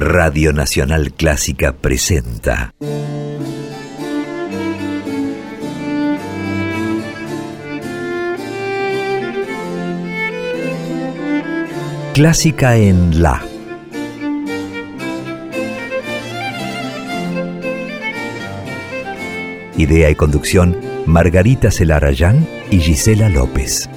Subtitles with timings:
[0.00, 2.72] Radio Nacional Clásica presenta.
[12.14, 13.42] Clásica en La.
[19.76, 20.76] Idea y conducción,
[21.06, 23.90] Margarita Celarayán y Gisela López.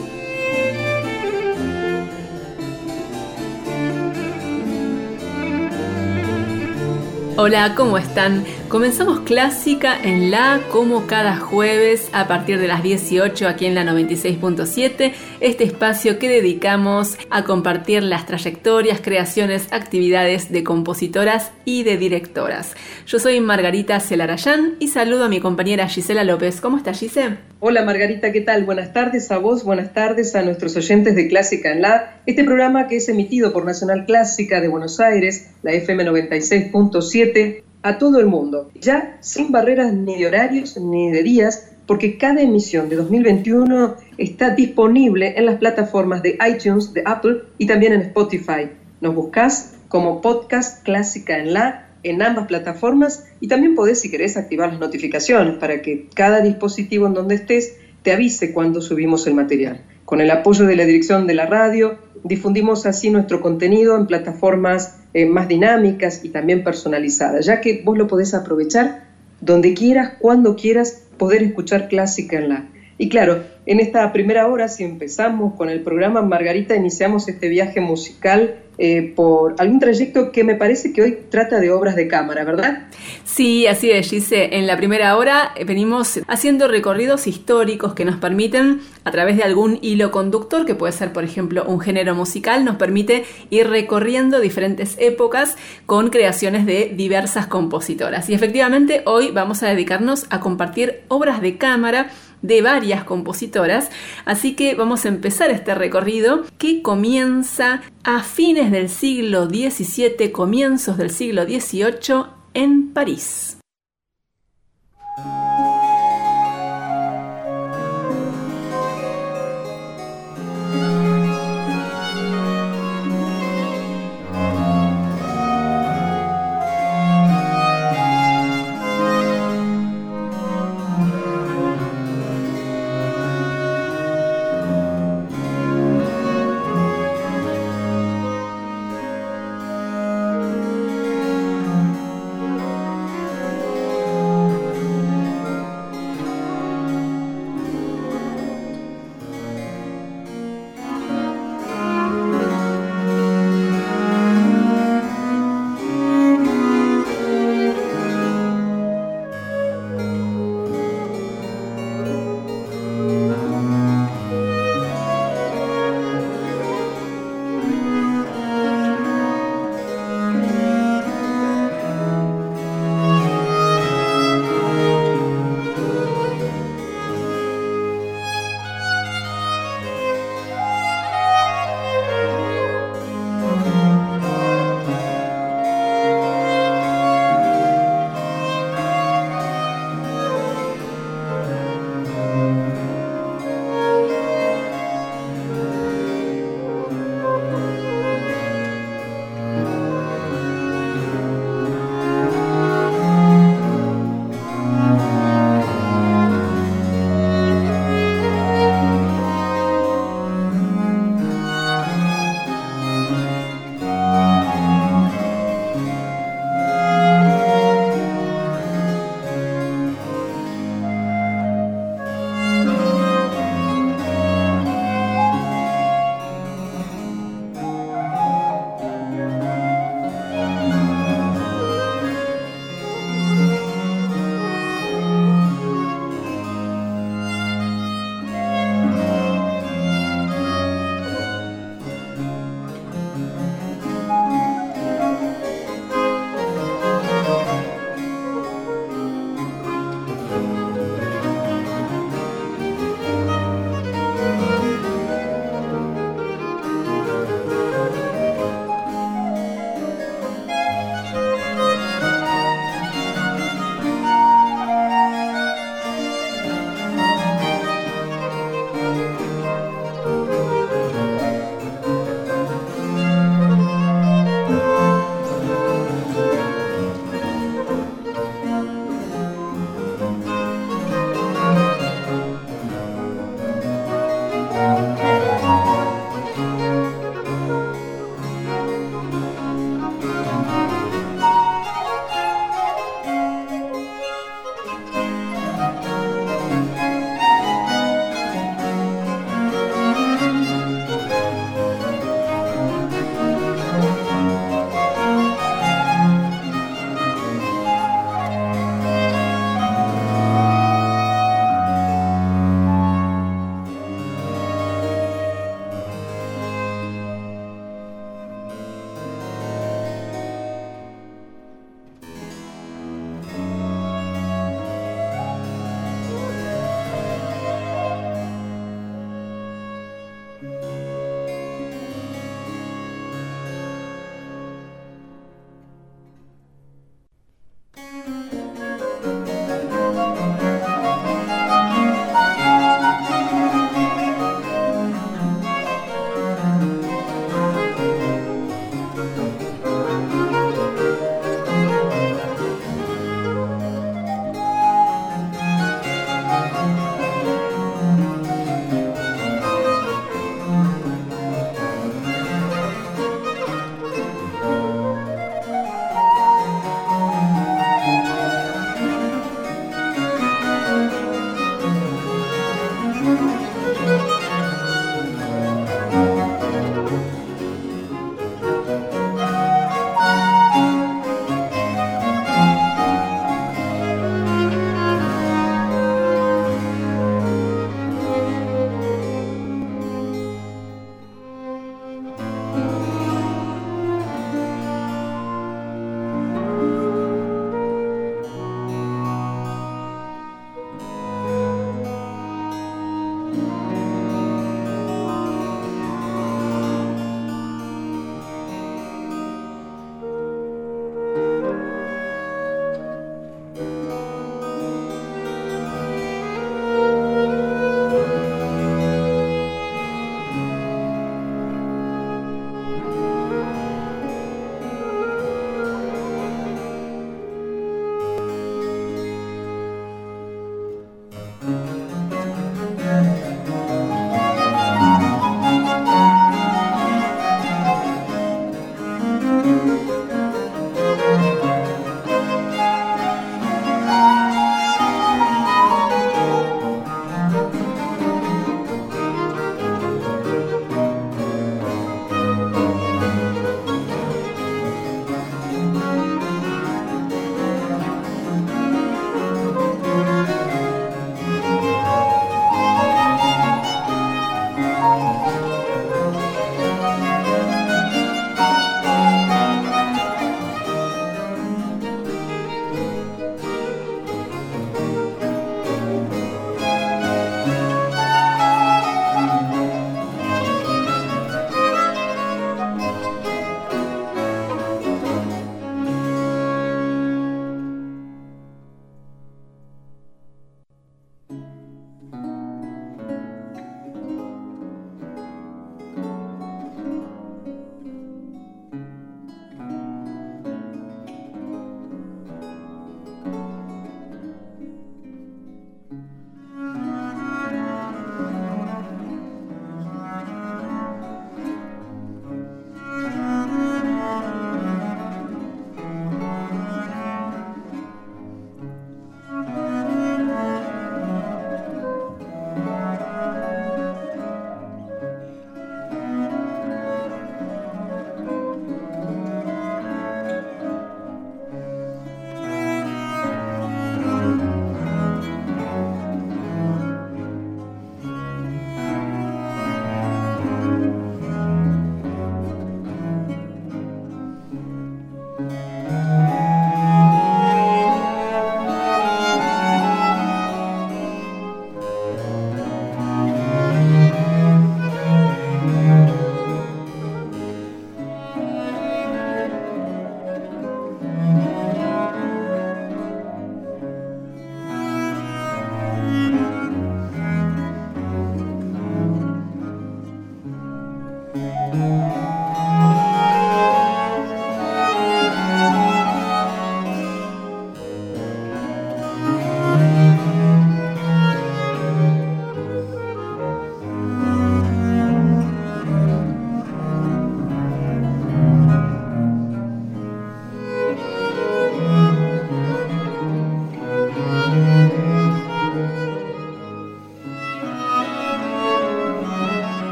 [7.43, 8.45] Hola, ¿cómo están?
[8.71, 13.83] Comenzamos clásica en la como cada jueves a partir de las 18 aquí en la
[13.83, 21.97] 96.7, este espacio que dedicamos a compartir las trayectorias, creaciones, actividades de compositoras y de
[21.97, 22.75] directoras.
[23.05, 26.61] Yo soy Margarita Celarayán y saludo a mi compañera Gisela López.
[26.61, 27.39] ¿Cómo estás, Gisela?
[27.59, 28.63] Hola Margarita, ¿qué tal?
[28.63, 32.87] Buenas tardes a vos, buenas tardes a nuestros oyentes de Clásica en la, este programa
[32.87, 38.27] que es emitido por Nacional Clásica de Buenos Aires, la FM 96.7, a todo el
[38.27, 43.95] mundo, ya sin barreras ni de horarios ni de días, porque cada emisión de 2021
[44.17, 48.69] está disponible en las plataformas de iTunes, de Apple y también en Spotify.
[49.01, 54.37] Nos buscas como podcast Clásica en la en ambas plataformas y también podés, si querés,
[54.37, 59.35] activar las notificaciones para que cada dispositivo en donde estés te avise cuando subimos el
[59.35, 59.83] material.
[60.11, 64.97] Con el apoyo de la dirección de la radio, difundimos así nuestro contenido en plataformas
[65.13, 69.05] eh, más dinámicas y también personalizadas, ya que vos lo podés aprovechar
[69.39, 72.67] donde quieras, cuando quieras, poder escuchar clásica en la.
[73.01, 77.81] Y claro, en esta primera hora, si empezamos con el programa Margarita, iniciamos este viaje
[77.81, 82.43] musical eh, por algún trayecto que me parece que hoy trata de obras de cámara,
[82.43, 82.87] ¿verdad?
[83.23, 84.55] Sí, así es, Gise.
[84.55, 89.43] En la primera hora eh, venimos haciendo recorridos históricos que nos permiten, a través de
[89.43, 94.39] algún hilo conductor, que puede ser, por ejemplo, un género musical, nos permite ir recorriendo
[94.39, 98.29] diferentes épocas con creaciones de diversas compositoras.
[98.29, 103.89] Y efectivamente, hoy vamos a dedicarnos a compartir obras de cámara de varias compositoras,
[104.25, 110.97] así que vamos a empezar este recorrido que comienza a fines del siglo XVII, comienzos
[110.97, 113.50] del siglo XVIII en París.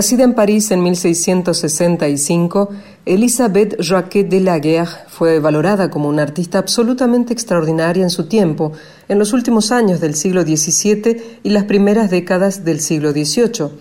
[0.00, 2.70] Nacida en París en 1665,
[3.04, 8.72] Elisabeth Jacquet de Laguerre fue valorada como una artista absolutamente extraordinaria en su tiempo,
[9.10, 13.72] en los últimos años del siglo XVII y las primeras décadas del siglo XVIII.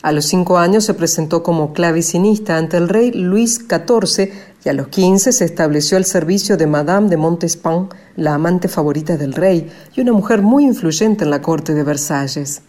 [0.00, 4.30] A los cinco años se presentó como clavecinista ante el rey Luis XIV
[4.64, 9.18] y a los quince se estableció al servicio de Madame de Montespan, la amante favorita
[9.18, 12.62] del rey y una mujer muy influyente en la corte de Versalles.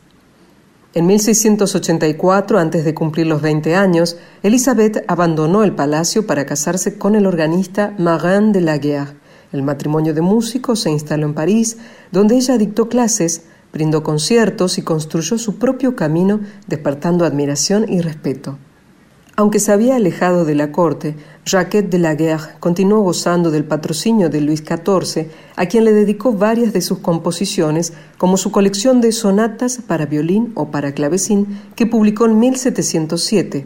[0.94, 7.16] En 1684, antes de cumplir los 20 años, Elizabeth abandonó el palacio para casarse con
[7.16, 9.16] el organista Marin de la Guerre.
[9.54, 11.78] El matrimonio de músicos se instaló en París,
[12.12, 18.58] donde ella dictó clases, brindó conciertos y construyó su propio camino, despertando admiración y respeto.
[19.42, 21.16] Aunque se había alejado de la corte,
[21.48, 26.34] Jacquet de la Guerre continuó gozando del patrocinio de Luis XIV, a quien le dedicó
[26.34, 31.88] varias de sus composiciones, como su colección de sonatas para violín o para clavecín, que
[31.88, 33.66] publicó en 1707.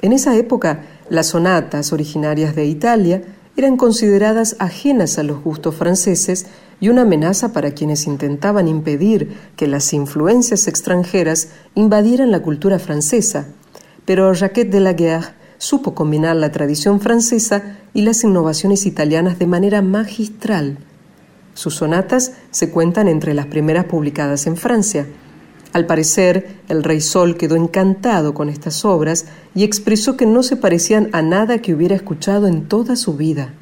[0.00, 3.22] En esa época, las sonatas originarias de Italia
[3.58, 6.46] eran consideradas ajenas a los gustos franceses
[6.80, 13.48] y una amenaza para quienes intentaban impedir que las influencias extranjeras invadieran la cultura francesa
[14.10, 19.46] pero Jacquet de la Guerre supo combinar la tradición francesa y las innovaciones italianas de
[19.46, 20.78] manera magistral.
[21.54, 25.06] Sus sonatas se cuentan entre las primeras publicadas en Francia.
[25.72, 30.56] Al parecer, el rey Sol quedó encantado con estas obras y expresó que no se
[30.56, 33.54] parecían a nada que hubiera escuchado en toda su vida.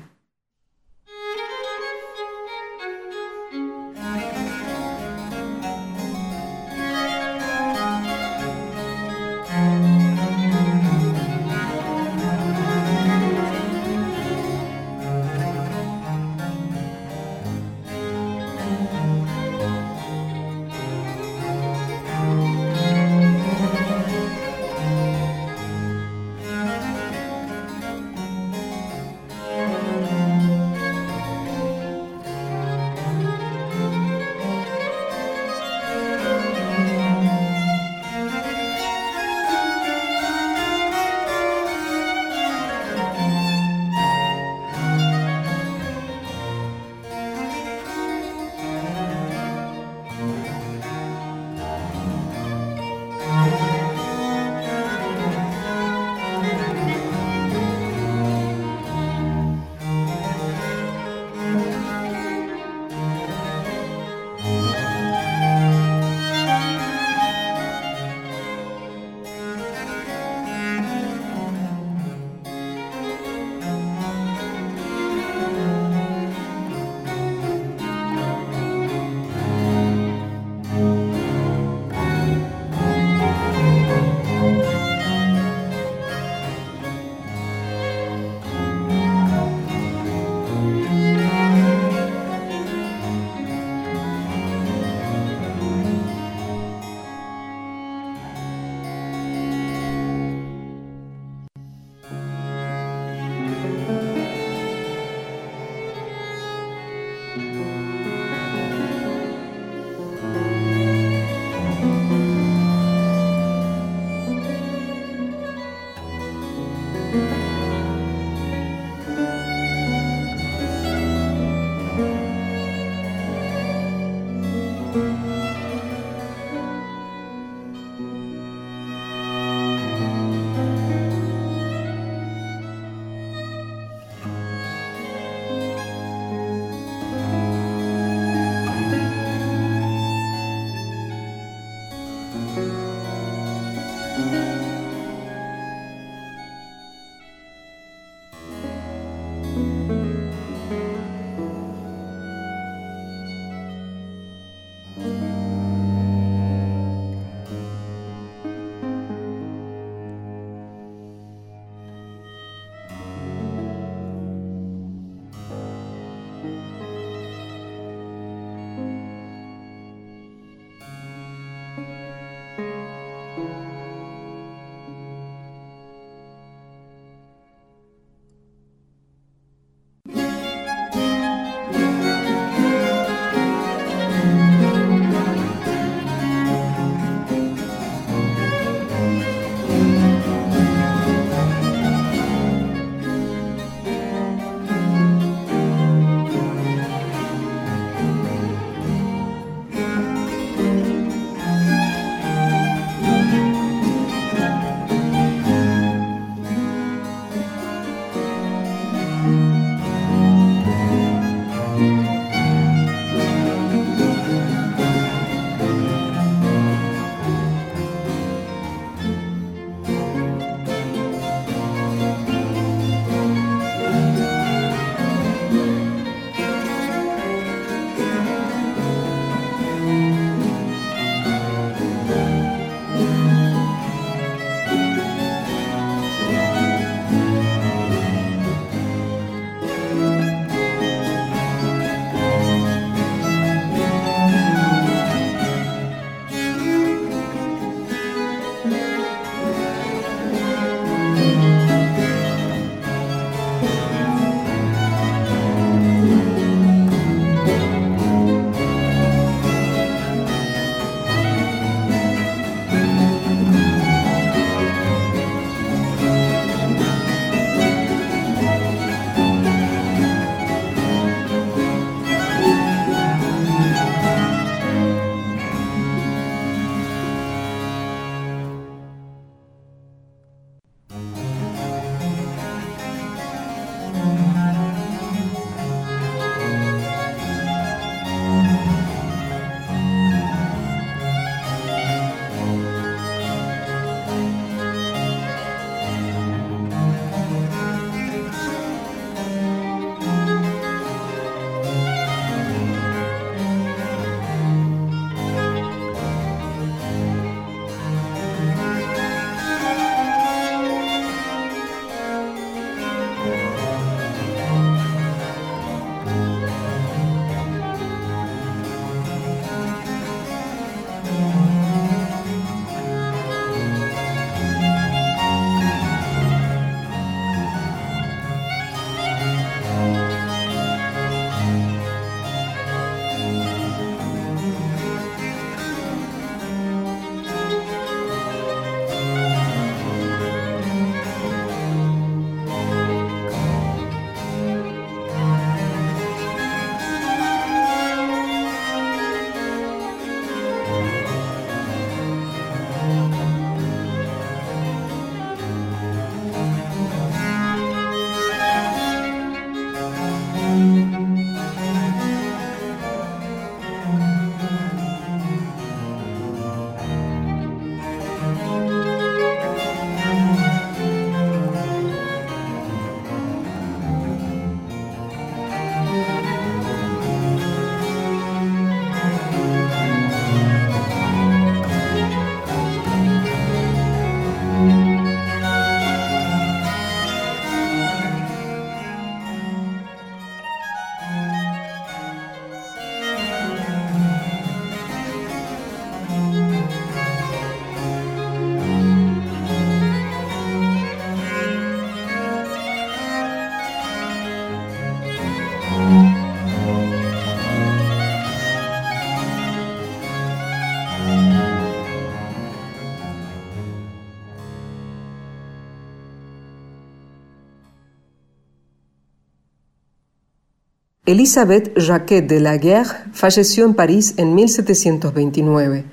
[421.08, 425.86] Elisabeth Jacquet de la Guerre falleció en París en 1729.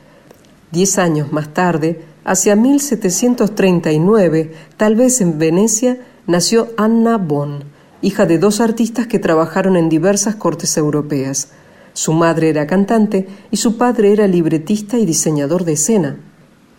[0.74, 7.64] Diez años más tarde, hacia 1739, tal vez en Venecia, nació Anna Bonn,
[8.02, 11.48] hija de dos artistas que trabajaron en diversas cortes europeas.
[11.94, 16.18] Su madre era cantante y su padre era libretista y diseñador de escena.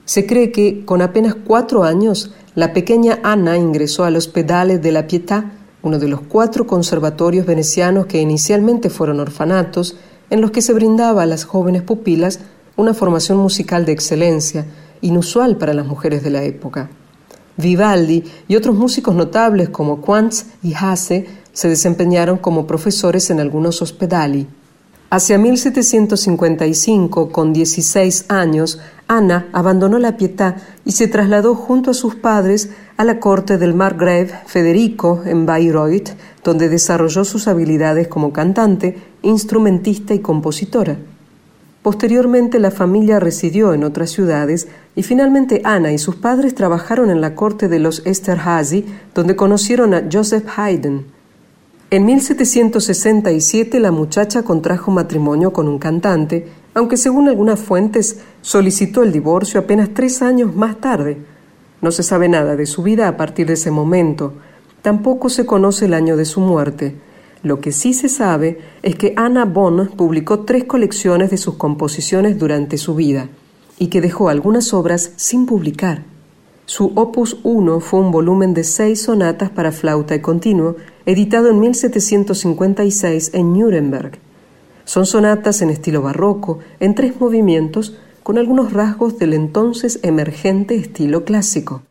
[0.04, 5.06] Se cree que, con apenas cuatro años, la pequeña Anna ingresó al Hospedale de la
[5.06, 5.52] Pietà
[5.86, 9.96] uno de los cuatro conservatorios venecianos que inicialmente fueron orfanatos,
[10.30, 12.40] en los que se brindaba a las jóvenes pupilas
[12.74, 14.66] una formación musical de excelencia,
[15.00, 16.90] inusual para las mujeres de la época.
[17.56, 23.80] Vivaldi y otros músicos notables como Quantz y Hasse se desempeñaron como profesores en algunos
[23.80, 24.48] hospedali.
[25.08, 32.16] Hacia 1755, con 16 años, Ana abandonó la Pietà y se trasladó junto a sus
[32.16, 36.10] padres a la corte del margrave Federico en Bayreuth,
[36.42, 40.96] donde desarrolló sus habilidades como cantante, instrumentista y compositora.
[41.82, 44.66] Posteriormente la familia residió en otras ciudades
[44.96, 49.94] y finalmente Ana y sus padres trabajaron en la corte de los Esterhazy, donde conocieron
[49.94, 51.04] a Joseph Haydn.
[51.90, 59.10] En 1767 la muchacha contrajo matrimonio con un cantante, aunque según algunas fuentes solicitó el
[59.10, 61.16] divorcio apenas tres años más tarde.
[61.80, 64.34] No se sabe nada de su vida a partir de ese momento.
[64.82, 66.94] Tampoco se conoce el año de su muerte.
[67.42, 72.38] Lo que sí se sabe es que Anna Bonn publicó tres colecciones de sus composiciones
[72.38, 73.30] durante su vida
[73.78, 76.02] y que dejó algunas obras sin publicar.
[76.66, 81.58] Su opus 1 fue un volumen de seis sonatas para flauta y continuo, editado en
[81.58, 84.25] 1756 en Nuremberg.
[84.86, 91.24] Son sonatas en estilo barroco, en tres movimientos, con algunos rasgos del entonces emergente estilo
[91.24, 91.82] clásico.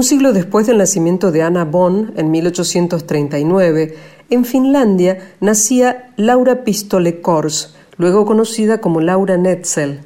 [0.00, 3.98] Un siglo después del nacimiento de Anna Bonn, en 1839,
[4.30, 10.00] en Finlandia nacía Laura Pistole Kors, luego conocida como Laura Netzel.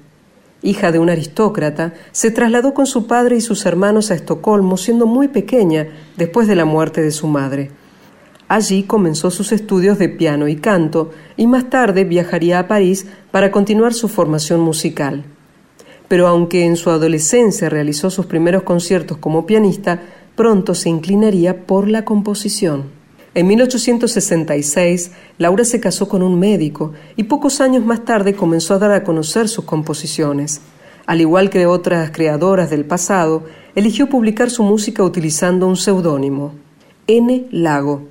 [0.62, 5.06] Hija de un aristócrata, se trasladó con su padre y sus hermanos a Estocolmo siendo
[5.06, 7.70] muy pequeña después de la muerte de su madre.
[8.48, 13.52] Allí comenzó sus estudios de piano y canto y más tarde viajaría a París para
[13.52, 15.24] continuar su formación musical
[16.08, 20.02] pero aunque en su adolescencia realizó sus primeros conciertos como pianista,
[20.36, 22.84] pronto se inclinaría por la composición.
[23.34, 28.78] En 1866, Laura se casó con un médico y pocos años más tarde comenzó a
[28.78, 30.60] dar a conocer sus composiciones.
[31.06, 36.54] Al igual que otras creadoras del pasado, eligió publicar su música utilizando un seudónimo,
[37.08, 37.48] N.
[37.50, 38.02] Lago.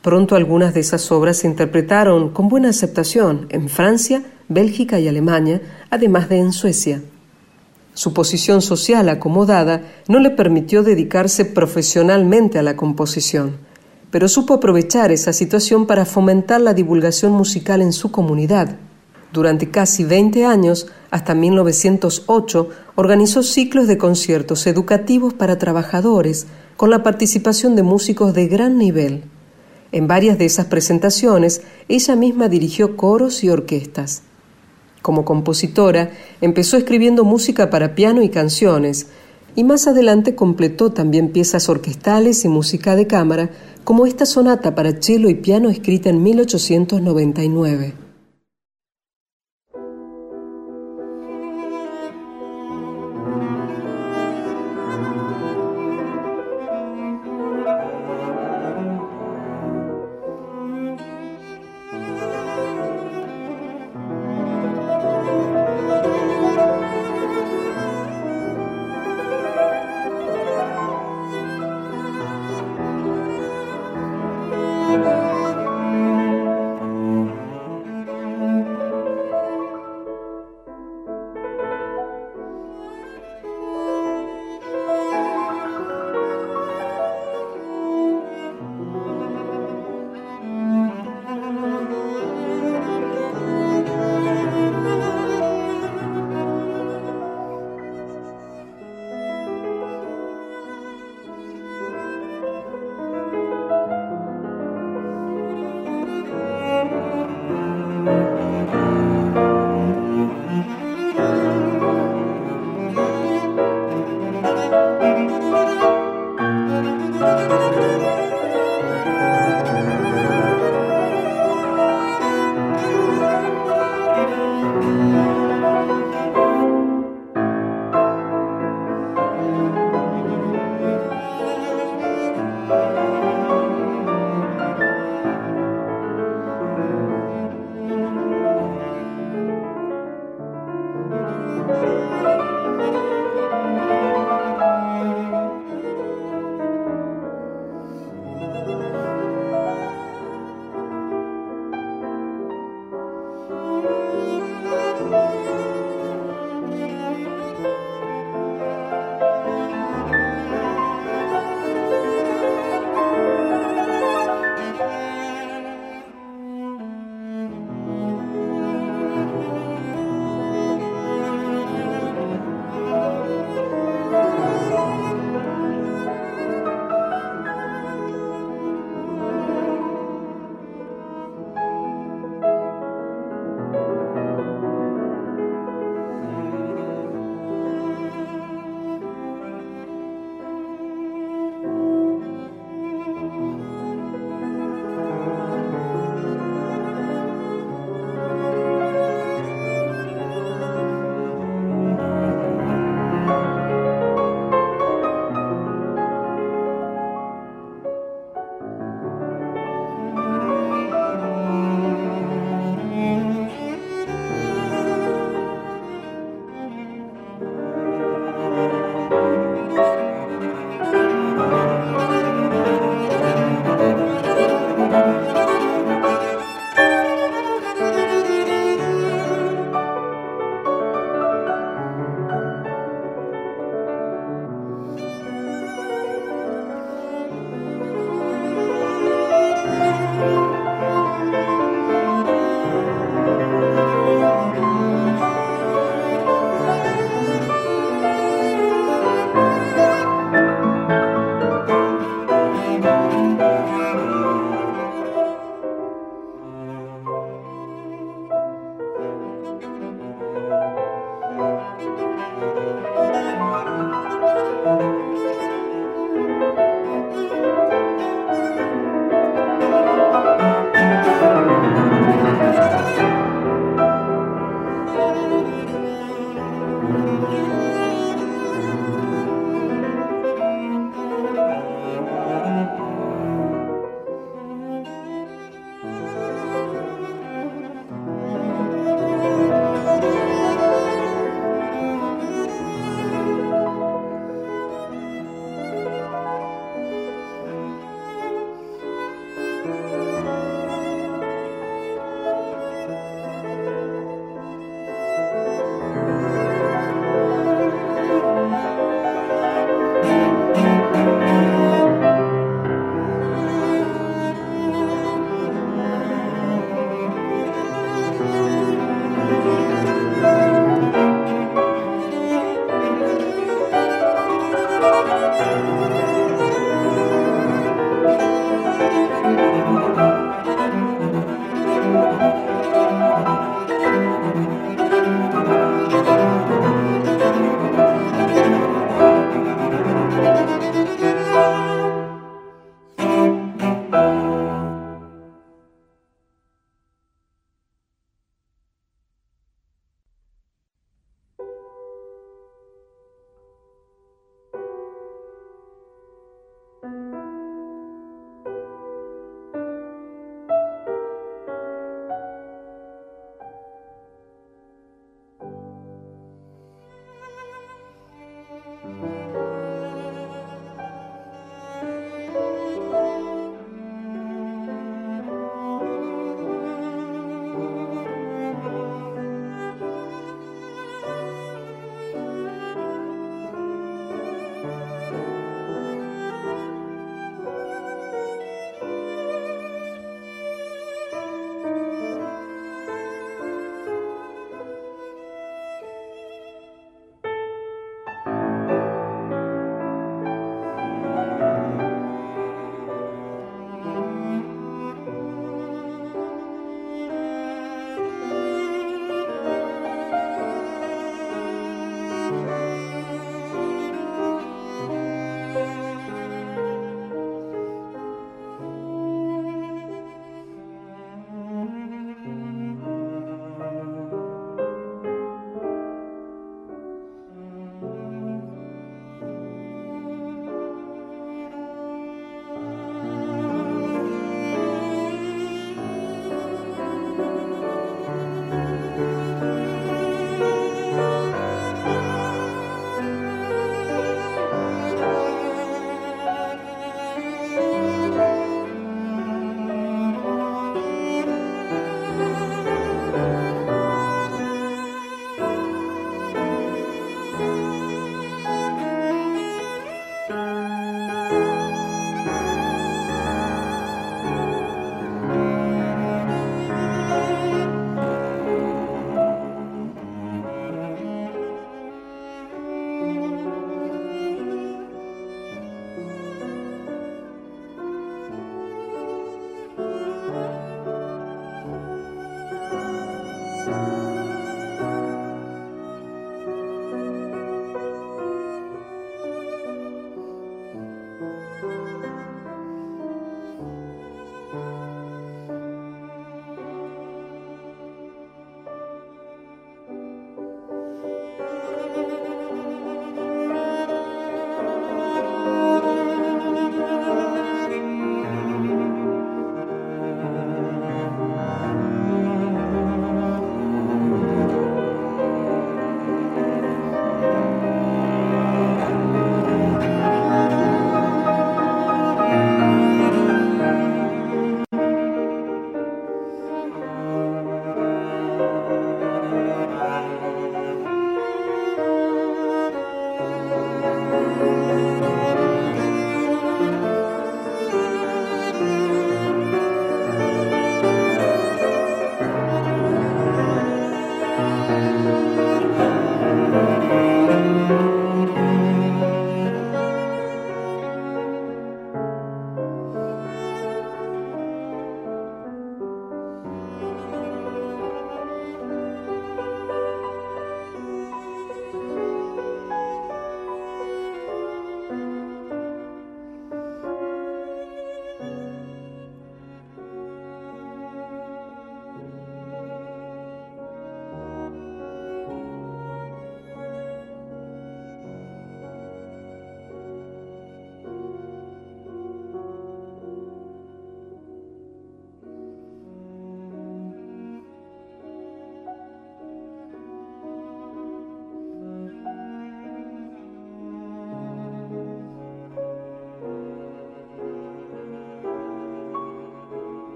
[0.00, 5.60] Pronto algunas de esas obras se interpretaron con buena aceptación en Francia, Bélgica y Alemania,
[5.90, 7.02] además de en Suecia.
[7.94, 13.58] Su posición social acomodada no le permitió dedicarse profesionalmente a la composición,
[14.10, 18.76] pero supo aprovechar esa situación para fomentar la divulgación musical en su comunidad.
[19.32, 27.02] Durante casi 20 años, hasta 1908, organizó ciclos de conciertos educativos para trabajadores, con la
[27.02, 29.24] participación de músicos de gran nivel.
[29.92, 34.22] En varias de esas presentaciones, ella misma dirigió coros y orquestas.
[35.02, 39.08] Como compositora, empezó escribiendo música para piano y canciones,
[39.54, 43.50] y más adelante completó también piezas orquestales y música de cámara,
[43.84, 48.11] como esta sonata para cello y piano escrita en 1899.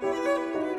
[0.00, 0.78] Música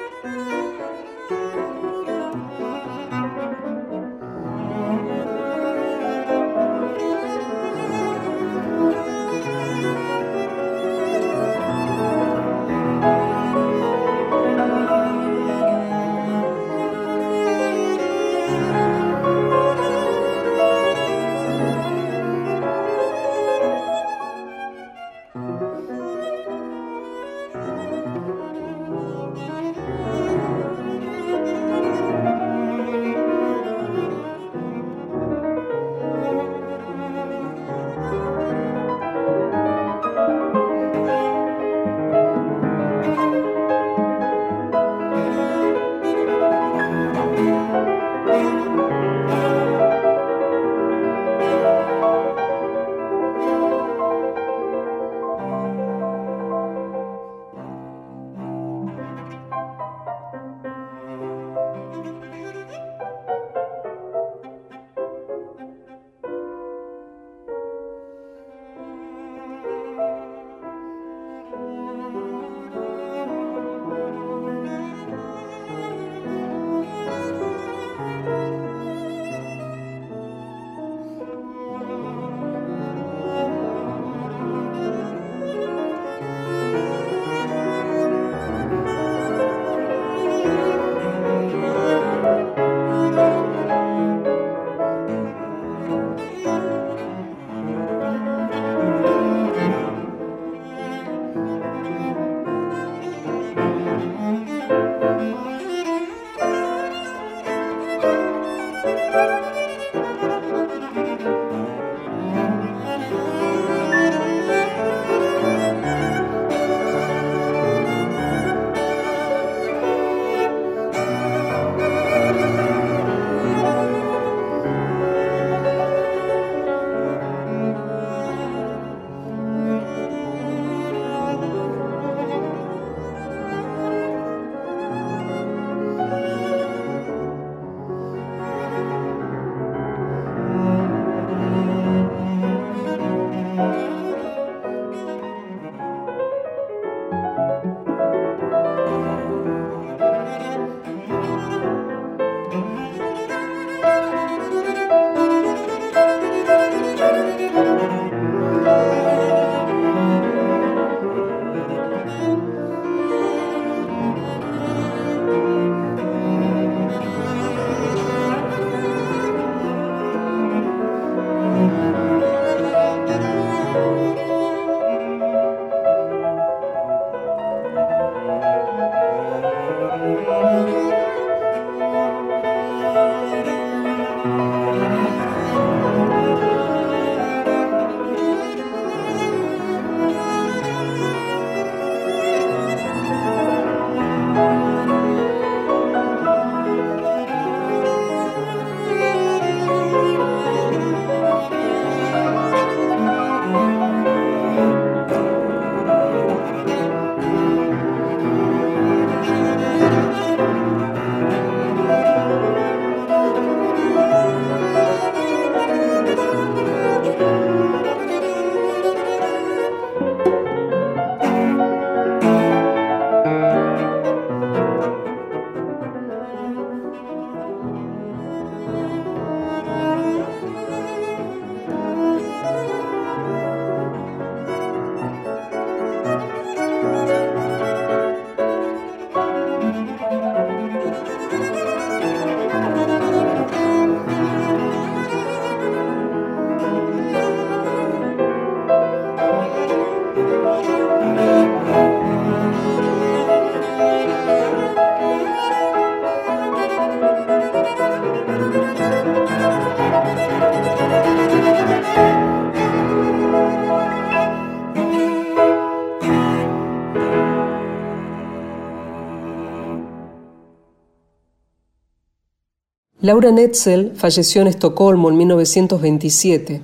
[273.10, 276.62] Laura Netzel falleció en Estocolmo en 1927.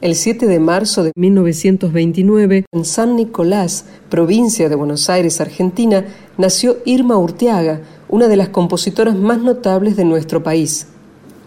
[0.00, 6.04] El 7 de marzo de 1929, en San Nicolás, provincia de Buenos Aires, Argentina,
[6.36, 10.86] nació Irma Urteaga, una de las compositoras más notables de nuestro país.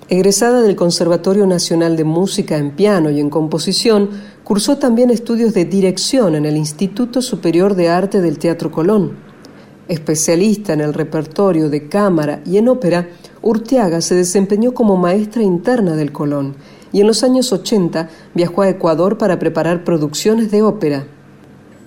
[0.09, 4.09] Egresada del Conservatorio Nacional de Música en piano y en composición,
[4.43, 9.30] cursó también estudios de dirección en el Instituto Superior de Arte del Teatro Colón.
[9.91, 13.09] Especialista en el repertorio de cámara y en ópera,
[13.41, 16.55] Urteaga se desempeñó como maestra interna del Colón
[16.93, 21.07] y en los años 80 viajó a Ecuador para preparar producciones de ópera.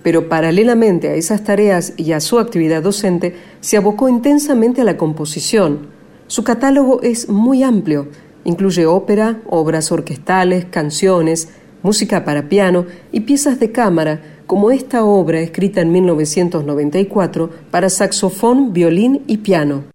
[0.02, 4.98] Pero paralelamente a esas tareas y a su actividad docente, se abocó intensamente a la
[4.98, 5.86] composición.
[6.26, 8.08] Su catálogo es muy amplio,
[8.44, 11.48] incluye ópera, obras orquestales, canciones,
[11.82, 14.20] música para piano y piezas de cámara,
[14.54, 19.93] como esta obra escrita en 1994 para saxofón, violín y piano.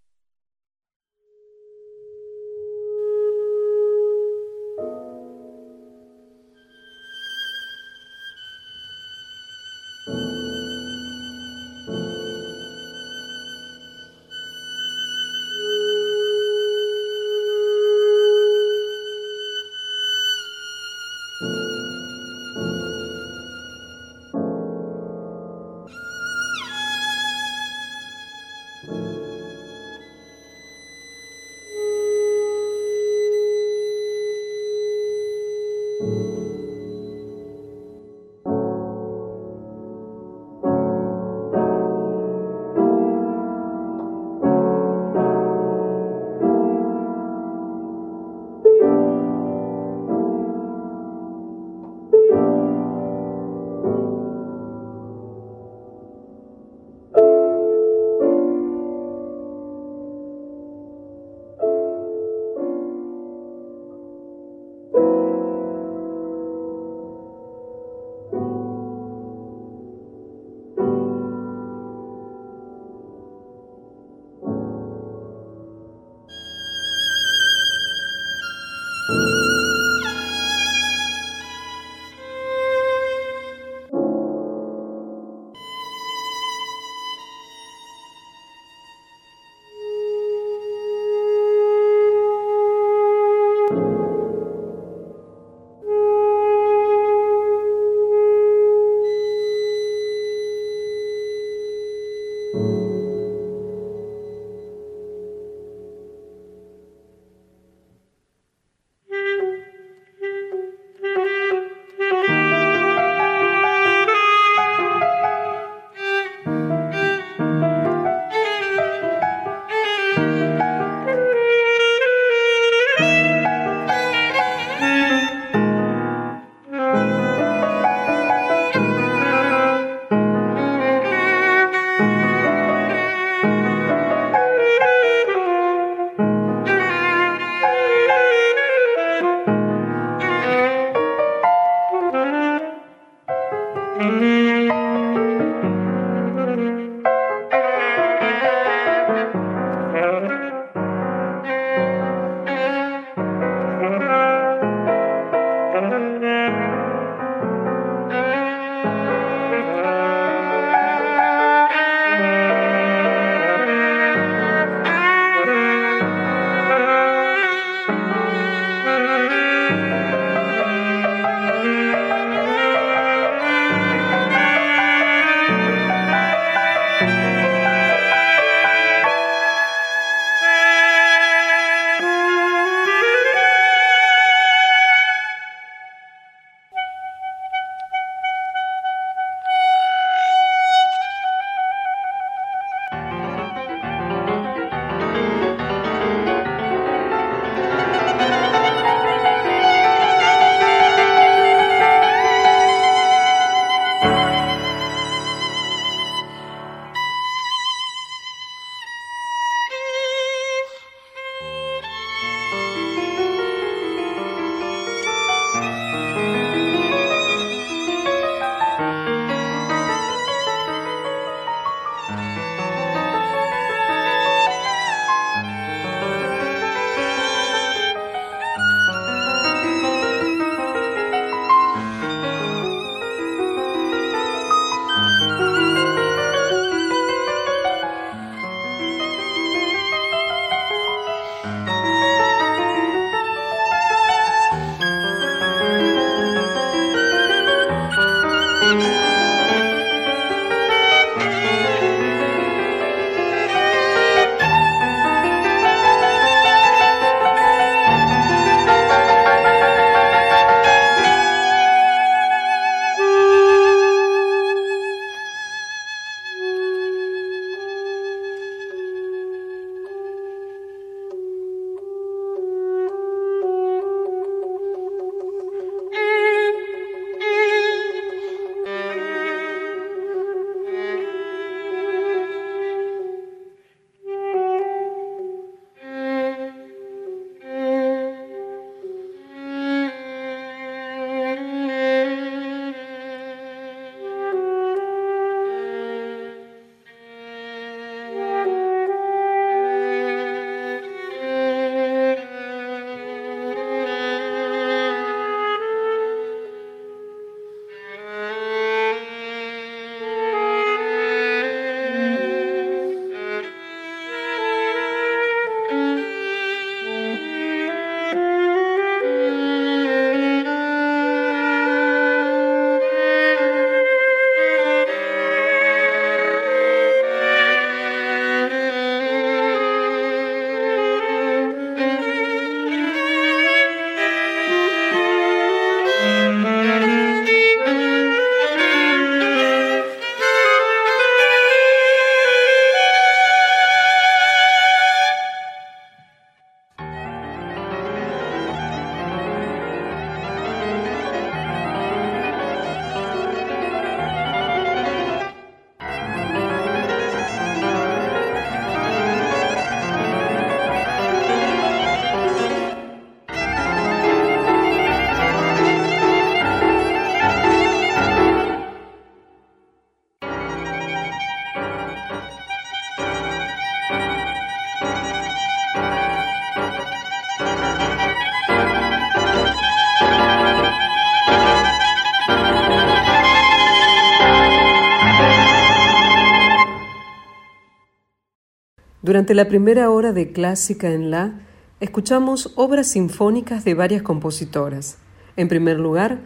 [389.09, 391.39] Durante la primera hora de Clásica en La,
[391.79, 394.99] escuchamos obras sinfónicas de varias compositoras.
[395.35, 396.19] En primer lugar,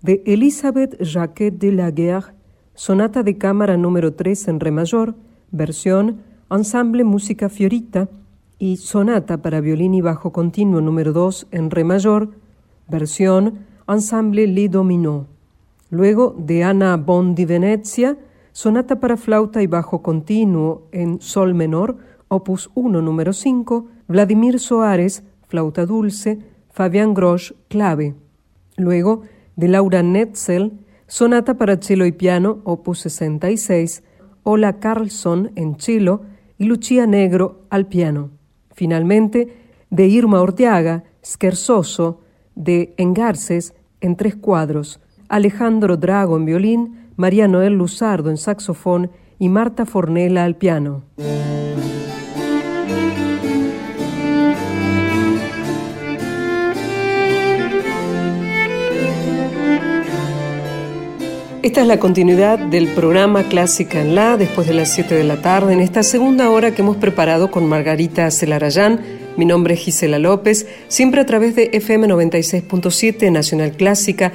[0.00, 2.34] de Elisabeth Jacquet de la Guerre,
[2.72, 5.16] Sonata de Cámara número 3 en Re mayor,
[5.50, 8.08] versión Ensemble Música Fiorita,
[8.60, 12.30] y Sonata para violín y bajo continuo número 2 en Re mayor,
[12.86, 15.26] versión Ensemble Le Dominó.
[15.90, 18.16] Luego de Ana Bon di Venezia,
[18.52, 21.96] Sonata para flauta y bajo continuo en Sol menor,
[22.30, 26.38] opus 1 número 5, Vladimir Soares, flauta dulce,
[26.70, 28.14] Fabián Grosch, clave.
[28.76, 29.22] Luego
[29.56, 30.72] de Laura Netzel,
[31.08, 34.04] Sonata para cello y piano, opus 66,
[34.44, 36.22] Ola Carlson en cello
[36.56, 38.30] y Lucia Negro al piano.
[38.72, 39.56] Finalmente,
[39.90, 42.20] de Irma Orteaga, Scherzoso,
[42.54, 49.10] de Engarces en tres cuadros, Alejandro Drago en violín, María Noel Luzardo en saxofón
[49.40, 51.02] y Marta Fornella al piano.
[61.62, 65.42] Esta es la continuidad del programa Clásica en La, después de las 7 de la
[65.42, 69.00] tarde, en esta segunda hora que hemos preparado con Margarita Celarayán.
[69.36, 74.32] Mi nombre es Gisela López, siempre a través de FM 96.7 Nacional Clásica,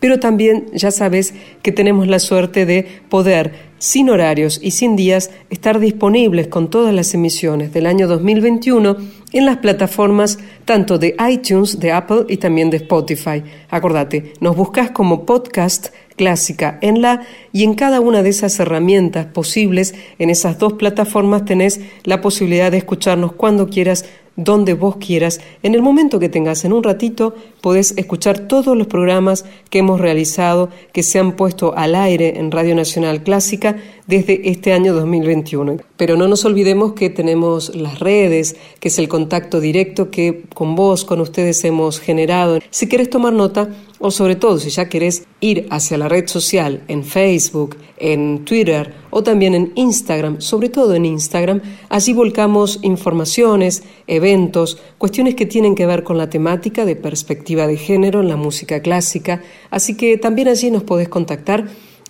[0.00, 5.30] pero también ya sabes que tenemos la suerte de poder, sin horarios y sin días,
[5.48, 8.98] estar disponibles con todas las emisiones del año 2021
[9.32, 13.42] en las plataformas tanto de iTunes, de Apple y también de Spotify.
[13.70, 16.78] Acordate, nos buscas como podcast clásica.
[16.80, 21.80] En la y en cada una de esas herramientas posibles en esas dos plataformas tenés
[22.04, 24.04] la posibilidad de escucharnos cuando quieras
[24.36, 25.40] donde vos quieras.
[25.62, 30.00] En el momento que tengas en un ratito, podés escuchar todos los programas que hemos
[30.00, 33.76] realizado, que se han puesto al aire en Radio Nacional Clásica
[34.06, 35.78] desde este año 2021.
[35.96, 40.76] Pero no nos olvidemos que tenemos las redes, que es el contacto directo que con
[40.76, 42.60] vos, con ustedes hemos generado.
[42.70, 46.82] Si quieres tomar nota, o sobre todo si ya querés ir hacia la red social
[46.88, 53.82] en Facebook, en Twitter o también en Instagram, sobre todo en Instagram, allí volcamos informaciones,
[54.06, 58.36] eventos, cuestiones que tienen que ver con la temática de perspectiva de género en la
[58.36, 61.66] música clásica, así que también allí nos podés contactar,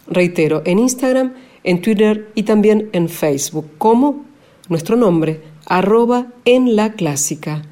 [0.08, 4.24] reitero, en Instagram, en Twitter y también en Facebook, como
[4.68, 7.62] nuestro nombre, arroba en la clásica,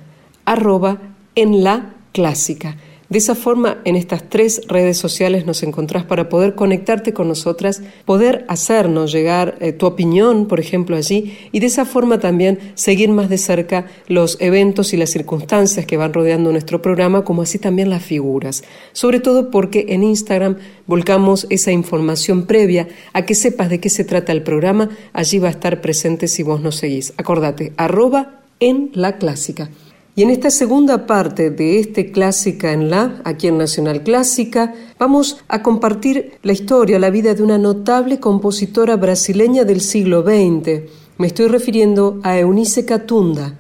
[0.45, 1.01] arroba
[1.35, 2.77] en la clásica.
[3.15, 7.81] De esa forma, en estas tres redes sociales nos encontrás para poder conectarte con nosotras,
[8.05, 13.11] poder hacernos llegar eh, tu opinión, por ejemplo, allí, y de esa forma también seguir
[13.11, 17.61] más de cerca los eventos y las circunstancias que van rodeando nuestro programa, como así
[17.61, 18.65] también las figuras.
[18.91, 20.57] Sobre todo porque en Instagram
[20.89, 25.47] volcamos esa información previa a que sepas de qué se trata el programa, allí va
[25.47, 27.13] a estar presente si vos nos seguís.
[27.17, 29.71] Acordate, arroba en la clásica.
[30.17, 35.39] Y en esta segunda parte de este Clásica en la, aquí en Nacional Clásica, vamos
[35.49, 40.83] a compartir la historia, la vida de una notable compositora brasileña del siglo XX.
[41.19, 43.59] Me estoy refiriendo a Eunice Catunda.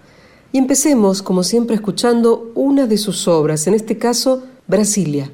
[0.53, 5.33] Y empecemos, como siempre, escuchando una de sus obras, en este caso, Brasilia.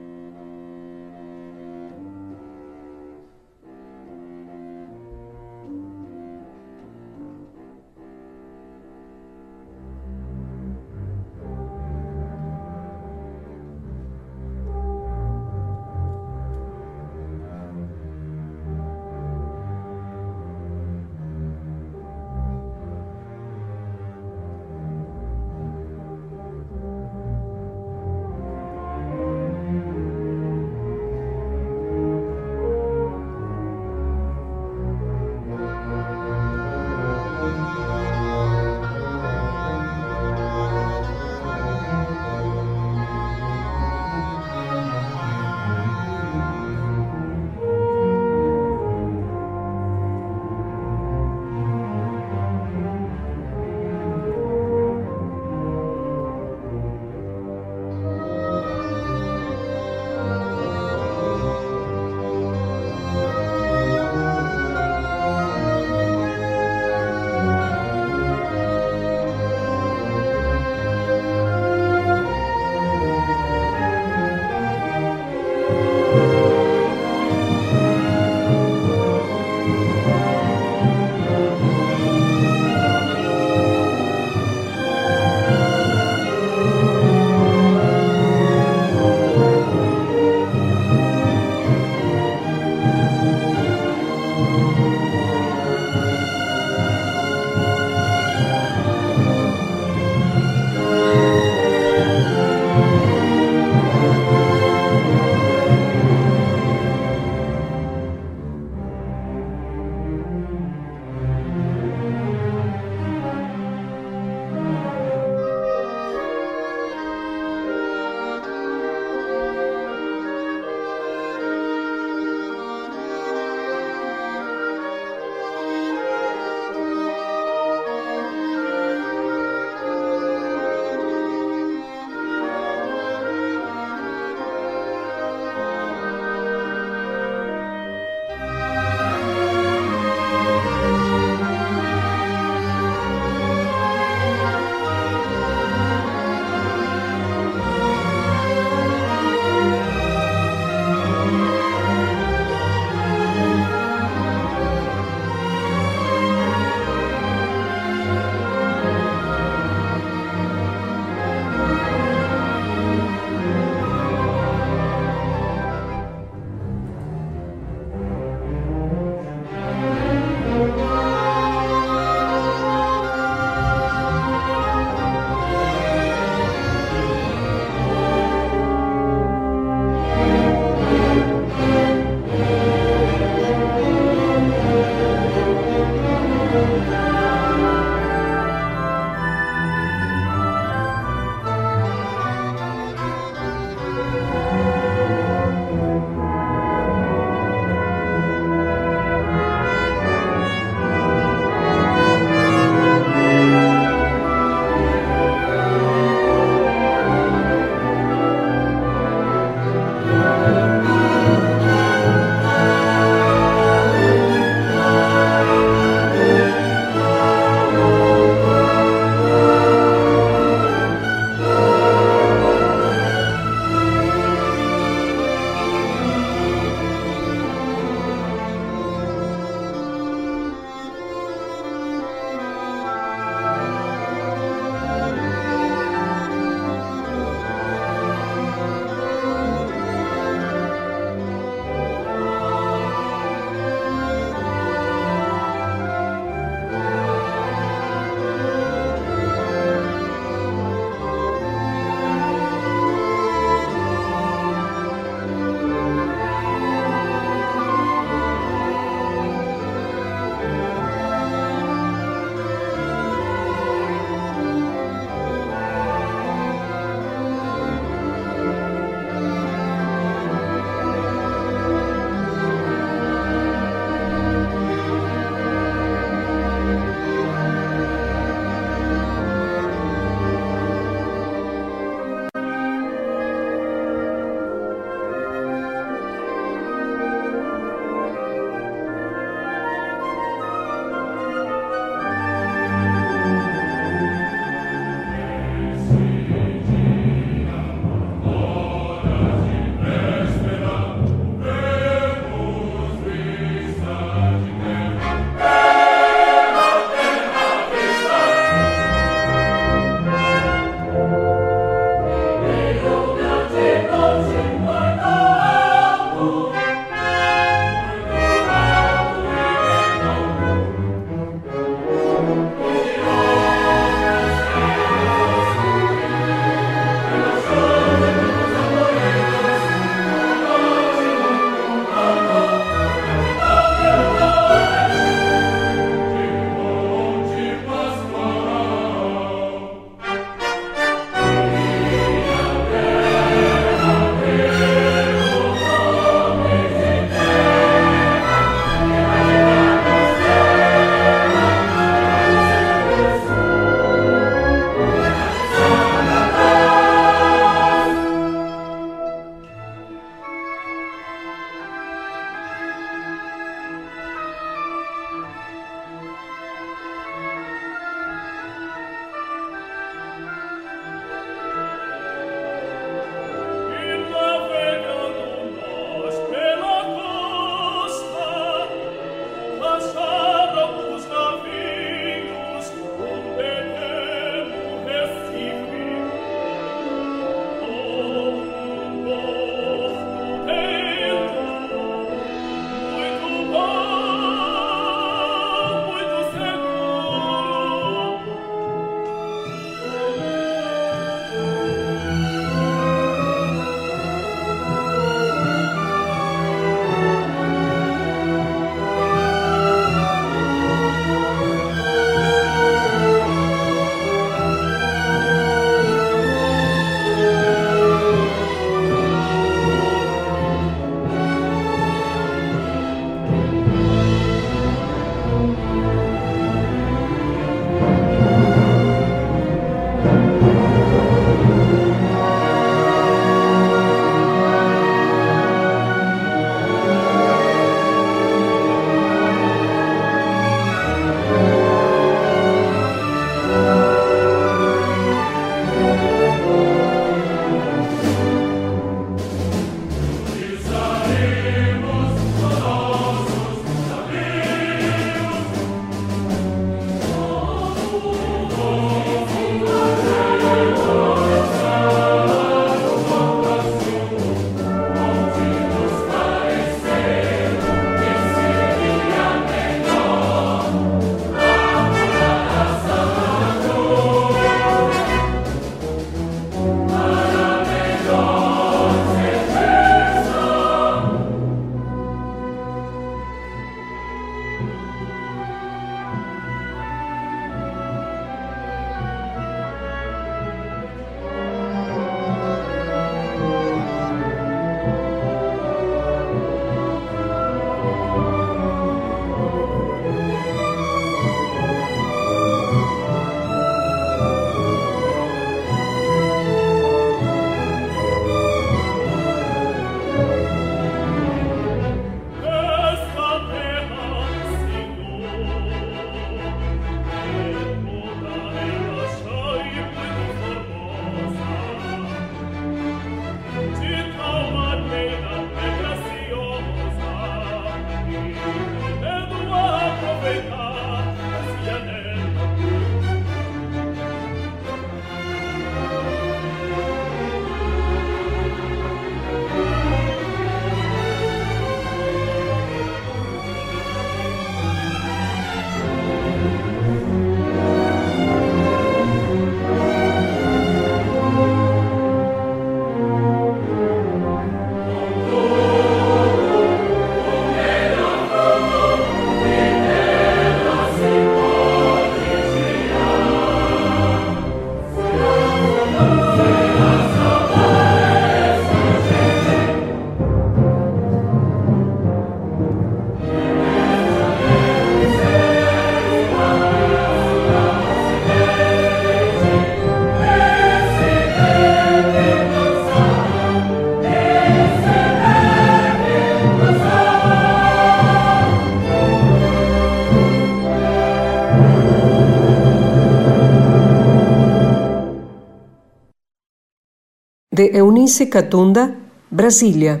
[597.54, 598.96] De Eunice Catunda,
[599.30, 600.00] Brasilia.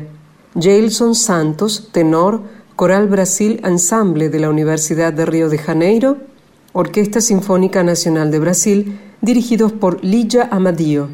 [0.56, 2.42] Jailson Santos, tenor,
[2.74, 6.16] Coral Brasil Ensemble de la Universidad de Río de Janeiro,
[6.72, 11.10] Orquesta Sinfónica Nacional de Brasil, dirigidos por Lilla Amadio.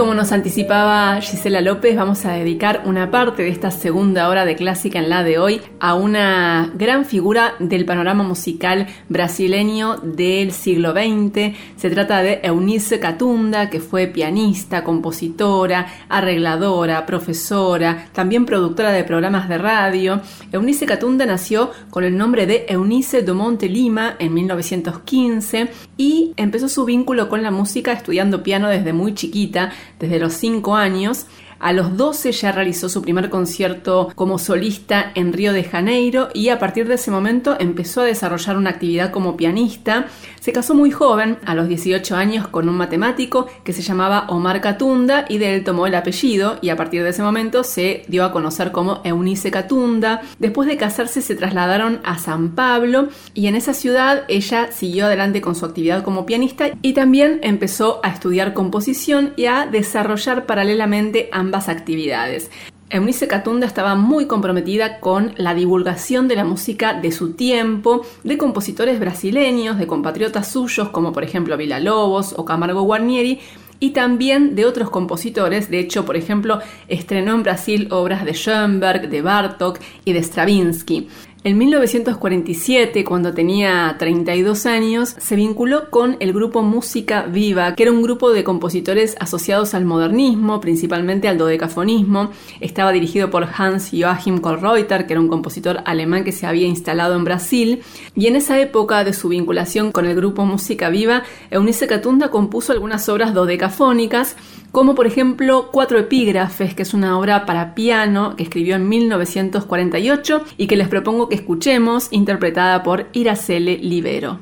[0.00, 4.56] Como nos anticipaba Gisela López, vamos a dedicar una parte de esta segunda hora de
[4.56, 10.92] Clásica en la de hoy a una gran figura del panorama musical brasileño del siglo
[10.92, 11.54] XX.
[11.76, 19.50] Se trata de Eunice Catunda, que fue pianista, compositora, arregladora, profesora, también productora de programas
[19.50, 20.22] de radio.
[20.50, 25.68] Eunice Catunda nació con el nombre de Eunice de Monte Lima en 1915
[25.98, 30.76] y empezó su vínculo con la música estudiando piano desde muy chiquita desde los 5
[30.76, 31.26] años.
[31.60, 36.48] A los 12 ya realizó su primer concierto como solista en Río de Janeiro y
[36.48, 40.06] a partir de ese momento empezó a desarrollar una actividad como pianista.
[40.40, 44.62] Se casó muy joven, a los 18 años, con un matemático que se llamaba Omar
[44.62, 48.24] Catunda y de él tomó el apellido y a partir de ese momento se dio
[48.24, 50.22] a conocer como Eunice Catunda.
[50.38, 55.42] Después de casarse se trasladaron a San Pablo y en esa ciudad ella siguió adelante
[55.42, 61.28] con su actividad como pianista y también empezó a estudiar composición y a desarrollar paralelamente
[61.32, 62.50] ambas actividades.
[62.92, 68.36] Eunice Catunda estaba muy comprometida con la divulgación de la música de su tiempo, de
[68.36, 73.38] compositores brasileños, de compatriotas suyos como por ejemplo Vila Lobos o Camargo Guarnieri,
[73.78, 75.70] y también de otros compositores.
[75.70, 81.08] De hecho, por ejemplo, estrenó en Brasil obras de Schoenberg, de Bartok y de Stravinsky.
[81.42, 87.92] En 1947, cuando tenía 32 años, se vinculó con el grupo Música Viva, que era
[87.92, 92.30] un grupo de compositores asociados al modernismo, principalmente al dodecafonismo.
[92.60, 97.16] Estaba dirigido por Hans Joachim Kollreuter, que era un compositor alemán que se había instalado
[97.16, 97.82] en Brasil.
[98.14, 102.72] Y en esa época de su vinculación con el grupo Música Viva, Eunice Catunda compuso
[102.72, 104.36] algunas obras dodecafónicas,
[104.72, 110.44] como por ejemplo Cuatro Epígrafes, que es una obra para piano que escribió en 1948
[110.56, 114.40] y que les propongo que escuchemos, interpretada por Iracele Libero.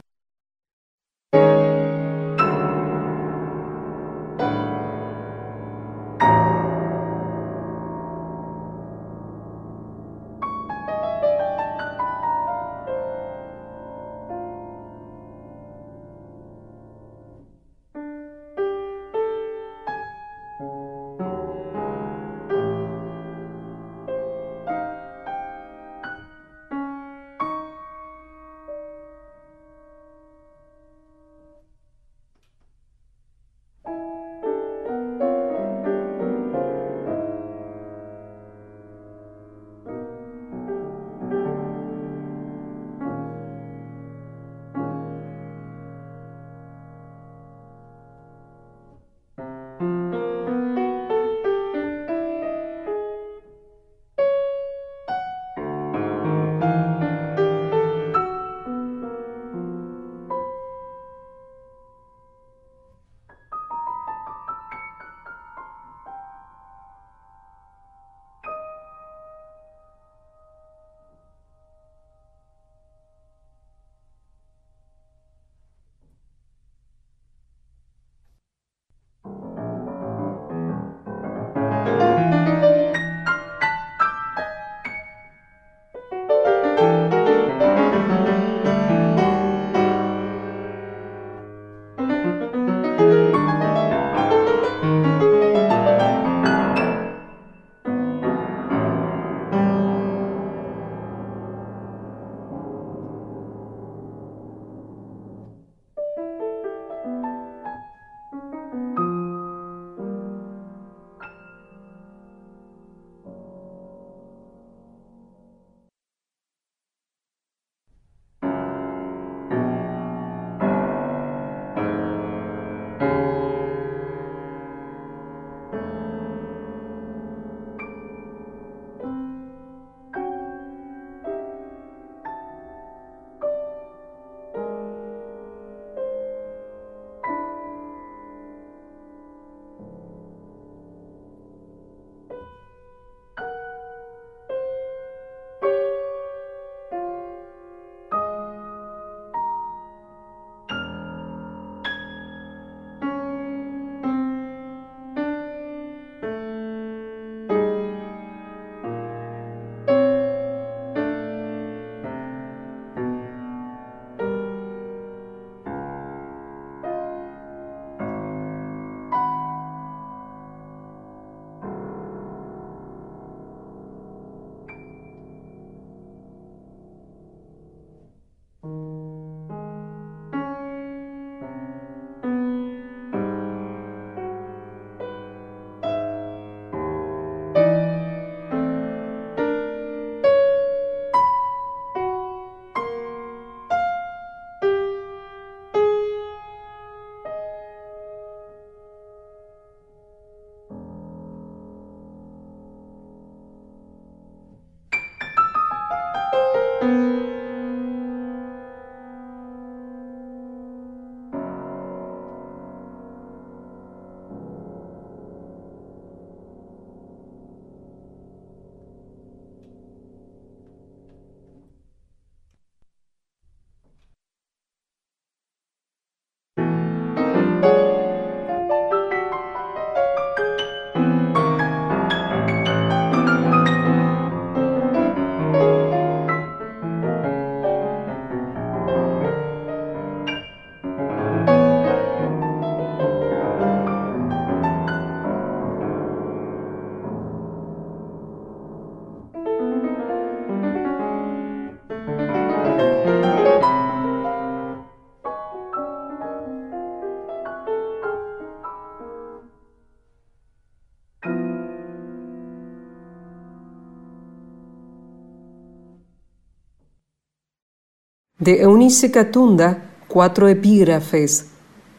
[268.49, 271.51] De Eunice Catunda, cuatro epígrafes.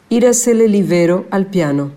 [0.10, 1.92] Iracele Livero al piano.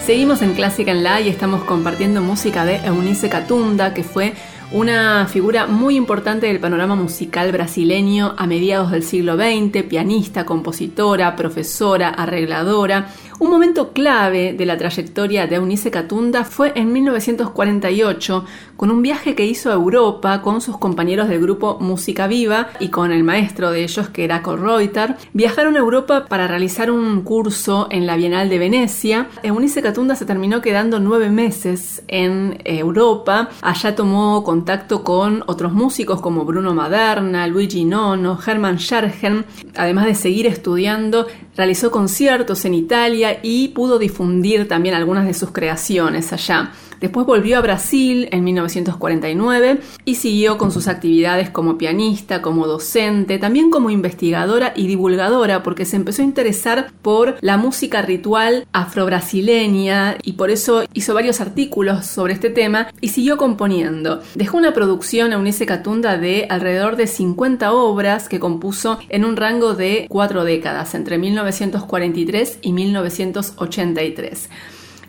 [0.00, 4.34] Seguimos en Clásica en La y estamos compartiendo música de Eunice Catunda, que fue
[4.72, 11.34] una figura muy importante del panorama musical brasileño a mediados del siglo XX, pianista, compositora,
[11.34, 13.08] profesora, arregladora.
[13.40, 18.44] Un momento clave de la trayectoria de Eunice Catunda fue en 1948,
[18.76, 22.88] con un viaje que hizo a Europa con sus compañeros del grupo Música Viva y
[22.88, 25.16] con el maestro de ellos, que era Reuter.
[25.32, 29.28] Viajaron a Europa para realizar un curso en la Bienal de Venecia.
[29.42, 33.48] Eunice Catunda se terminó quedando nueve meses en Europa.
[33.62, 39.46] Allá tomó contacto con otros músicos como Bruno Maderna, Luigi Nono, Hermann Schergen.
[39.76, 45.50] Además de seguir estudiando, realizó conciertos en Italia y pudo difundir también algunas de sus
[45.50, 46.72] creaciones allá.
[47.00, 53.38] Después volvió a Brasil en 1949 y siguió con sus actividades como pianista, como docente,
[53.38, 60.16] también como investigadora y divulgadora porque se empezó a interesar por la música ritual afrobrasileña
[60.22, 64.22] y por eso hizo varios artículos sobre este tema y siguió componiendo.
[64.34, 69.36] Dejó una producción a Unice Catunda de alrededor de 50 obras que compuso en un
[69.36, 74.48] rango de cuatro décadas, entre 1943 y 1983.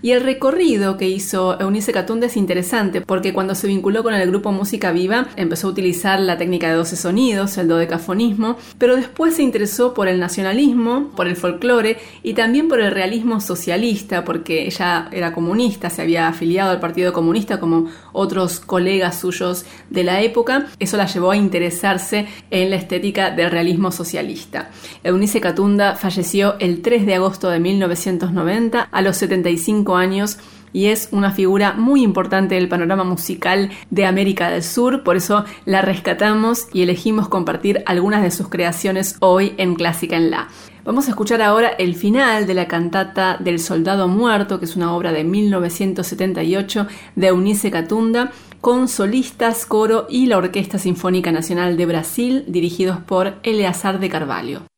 [0.04, 4.28] Y el recorrido que hizo Eunice Catunda es interesante porque cuando se vinculó con el
[4.28, 9.36] grupo Música Viva empezó a utilizar la técnica de 12 sonidos, el dodecafonismo, pero después
[9.36, 14.66] se interesó por el nacionalismo, por el folclore y también por el realismo socialista porque
[14.66, 20.22] ella era comunista, se había afiliado al Partido Comunista como otros colegas suyos de la
[20.22, 20.68] época.
[20.80, 24.72] Eso la llevó a interesarse en la estética del realismo socialista.
[25.04, 30.38] Eunice Catunda falleció el 3 de agosto de 1990 a los 75 años
[30.74, 35.46] y es una figura muy importante del panorama musical de América del Sur, por eso
[35.66, 40.48] la rescatamos y elegimos compartir algunas de sus creaciones hoy en Clásica en La.
[40.84, 44.96] Vamos a escuchar ahora el final de la cantata del Soldado Muerto, que es una
[44.96, 48.32] obra de 1978 de Eunice Catunda,
[48.62, 54.71] con solistas, coro y la Orquesta Sinfónica Nacional de Brasil, dirigidos por Eleazar de Carvalho.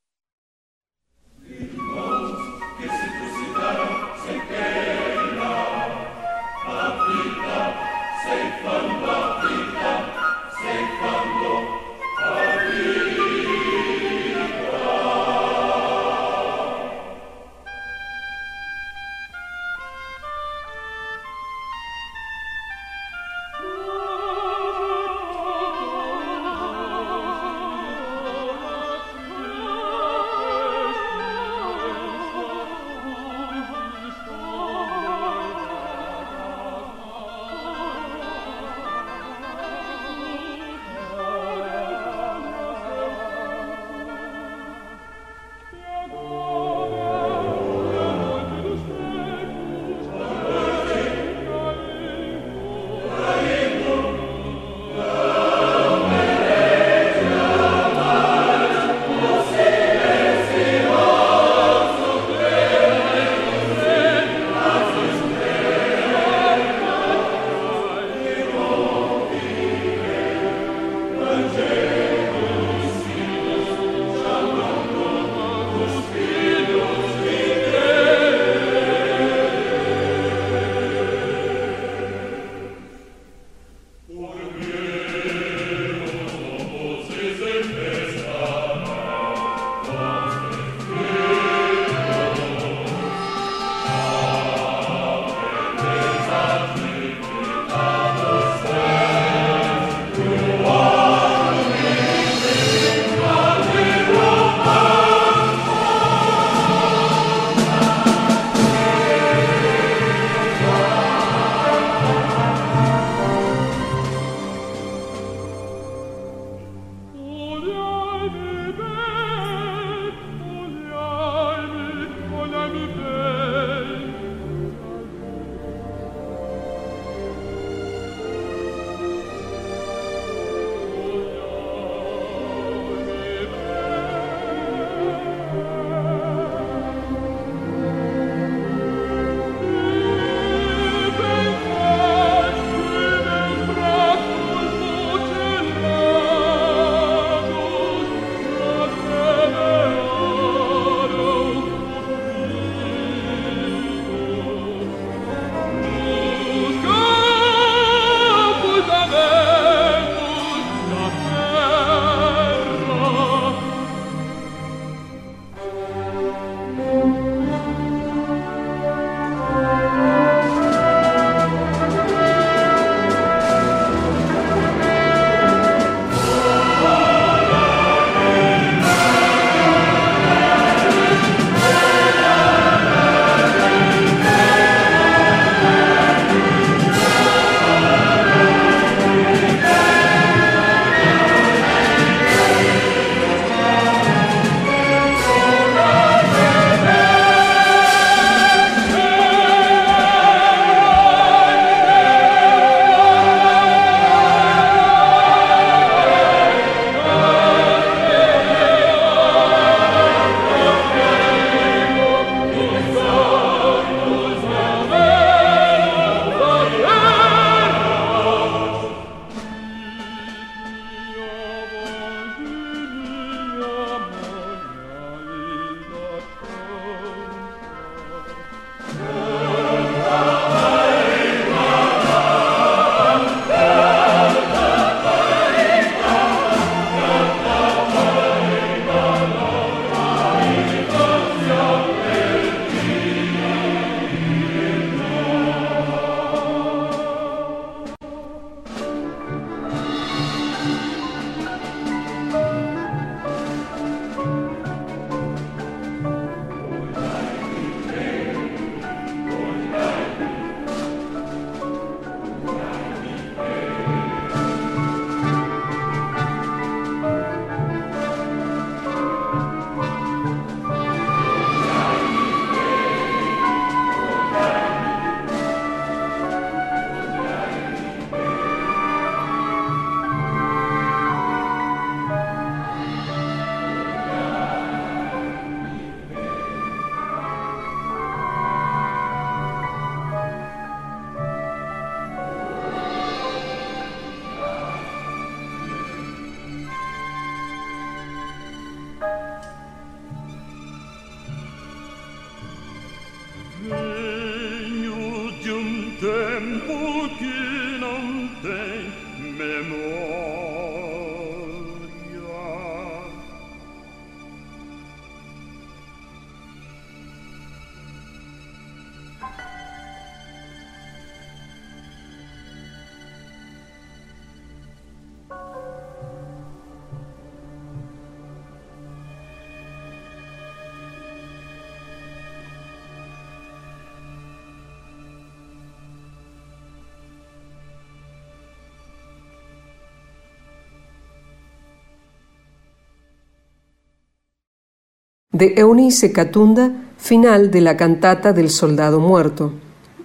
[345.33, 349.51] De Eunice Catunda, final de la cantata del Soldado Muerto.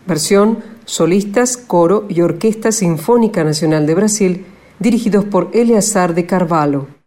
[0.06, 4.46] Versión solistas, coro y Orquesta Sinfónica Nacional de Brasil,
[4.78, 6.97] dirigidos por Eleazar de Carvalho.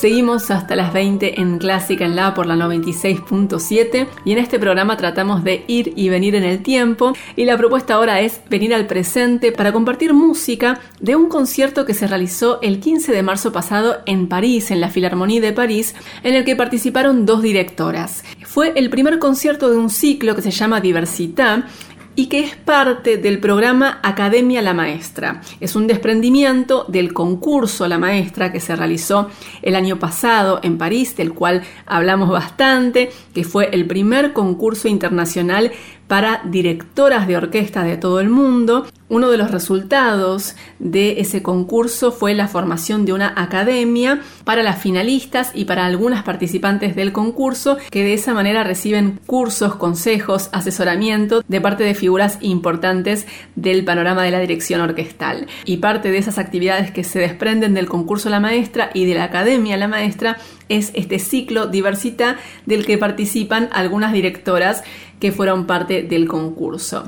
[0.00, 4.96] Seguimos hasta las 20 en Clásica en La por la 96.7 y en este programa
[4.96, 8.86] tratamos de ir y venir en el tiempo y la propuesta ahora es venir al
[8.86, 13.98] presente para compartir música de un concierto que se realizó el 15 de marzo pasado
[14.06, 18.24] en París, en la Filarmonía de París, en el que participaron dos directoras.
[18.46, 21.66] Fue el primer concierto de un ciclo que se llama Diversità
[22.16, 25.40] y que es parte del programa Academia La Maestra.
[25.60, 29.30] Es un desprendimiento del concurso La Maestra que se realizó
[29.62, 35.72] el año pasado en París, del cual hablamos bastante, que fue el primer concurso internacional
[36.10, 38.84] para directoras de orquesta de todo el mundo.
[39.08, 44.82] Uno de los resultados de ese concurso fue la formación de una academia para las
[44.82, 51.44] finalistas y para algunas participantes del concurso que de esa manera reciben cursos, consejos, asesoramiento
[51.46, 55.46] de parte de figuras importantes del panorama de la dirección orquestal.
[55.64, 59.24] Y parte de esas actividades que se desprenden del concurso La Maestra y de la
[59.24, 60.38] Academia La Maestra
[60.68, 64.82] es este ciclo Diversità del que participan algunas directoras
[65.20, 67.04] que fueron parte del concurso.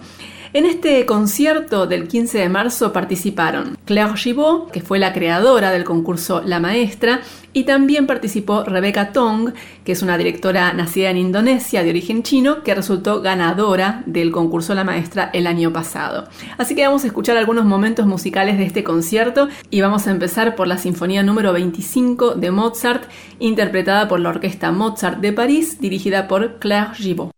[0.54, 5.84] En este concierto del 15 de marzo participaron Claire Gibault, que fue la creadora del
[5.84, 7.22] concurso La Maestra,
[7.54, 12.62] y también participó Rebecca Tong, que es una directora nacida en Indonesia de origen chino,
[12.62, 16.28] que resultó ganadora del concurso La Maestra el año pasado.
[16.58, 20.54] Así que vamos a escuchar algunos momentos musicales de este concierto y vamos a empezar
[20.54, 23.04] por la Sinfonía número 25 de Mozart,
[23.38, 27.32] interpretada por la Orquesta Mozart de París, dirigida por Claire Gibault.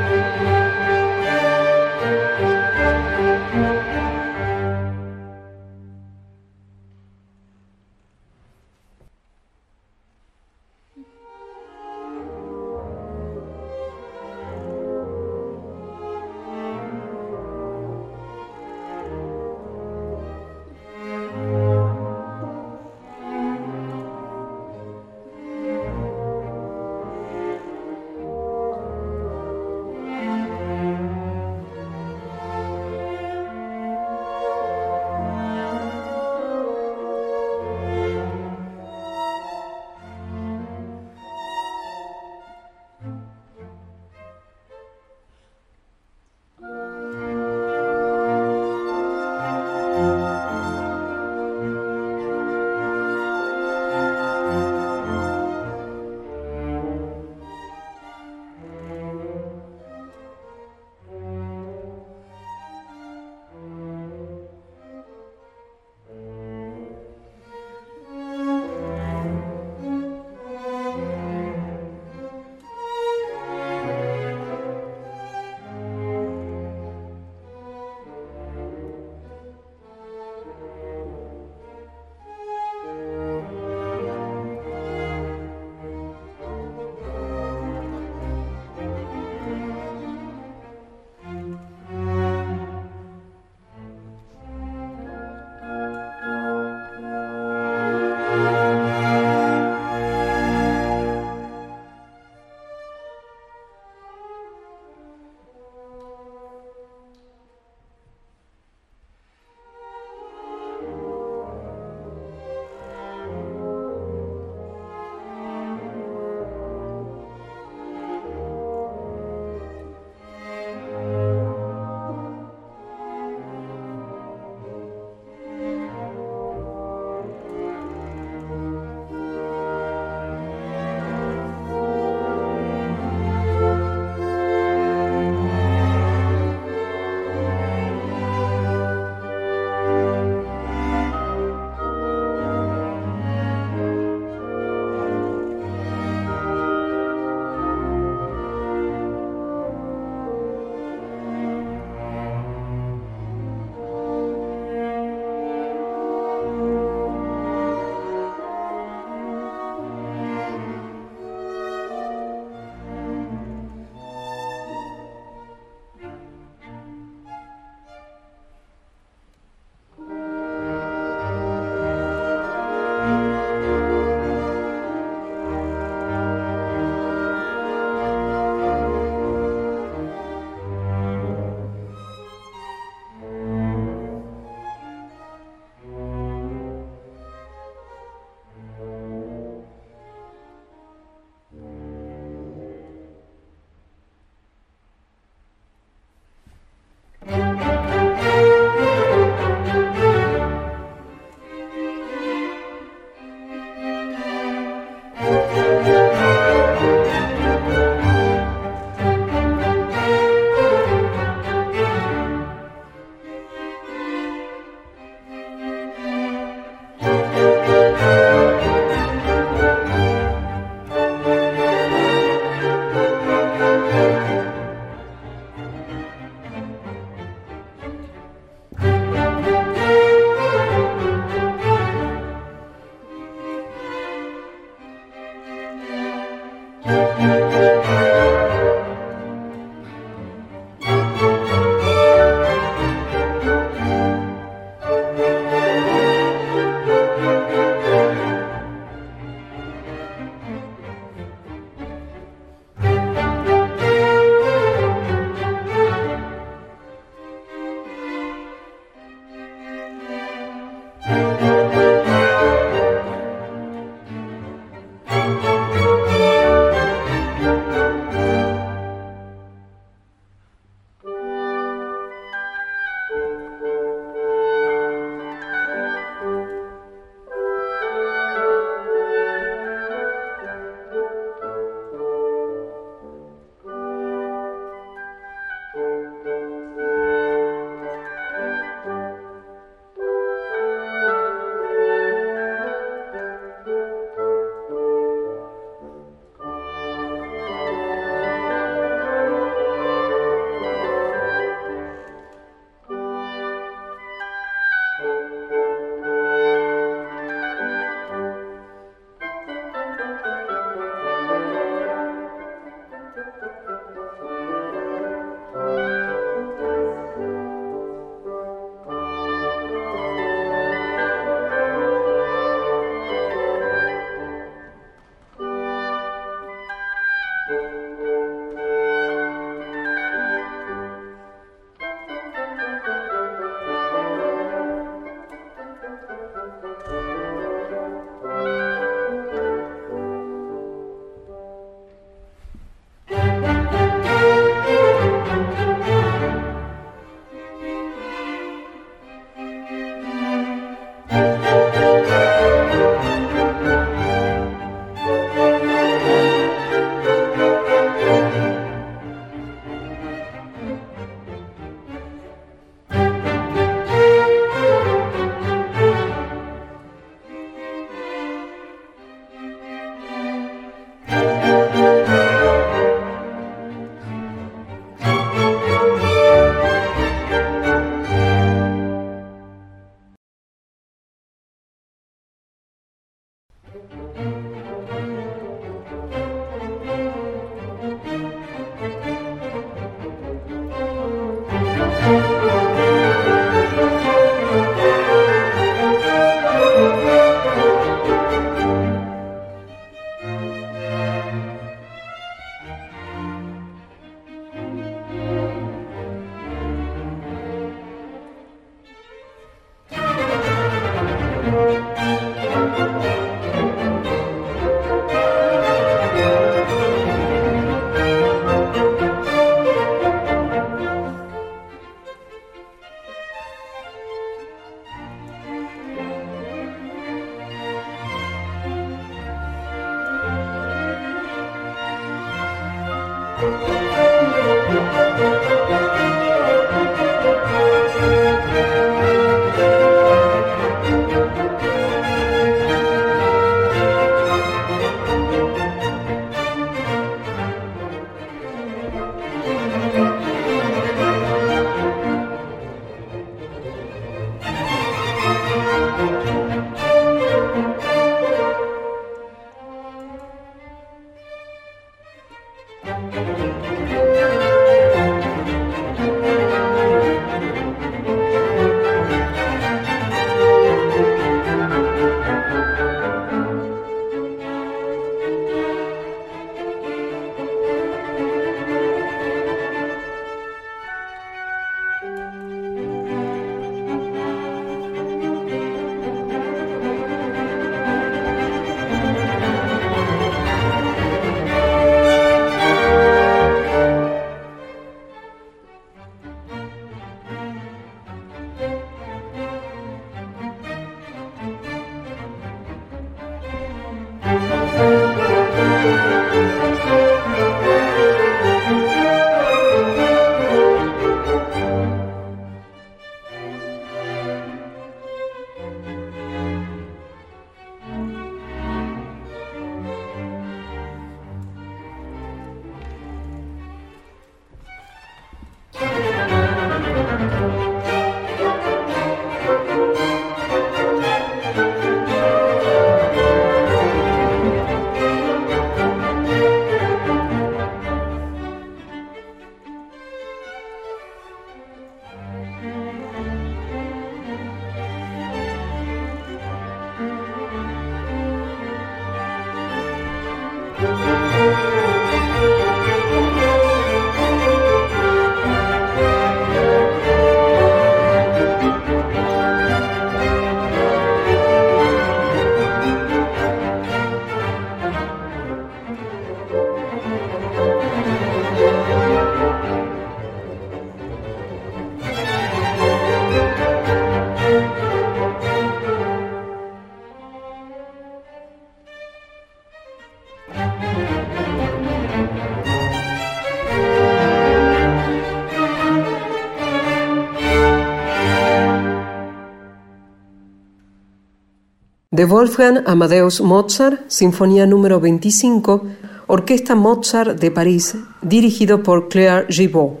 [592.18, 595.84] De Wolfgang Amadeus Mozart, Sinfonía número 25,
[596.26, 600.00] Orquesta Mozart de París, dirigido por Claire Gibault.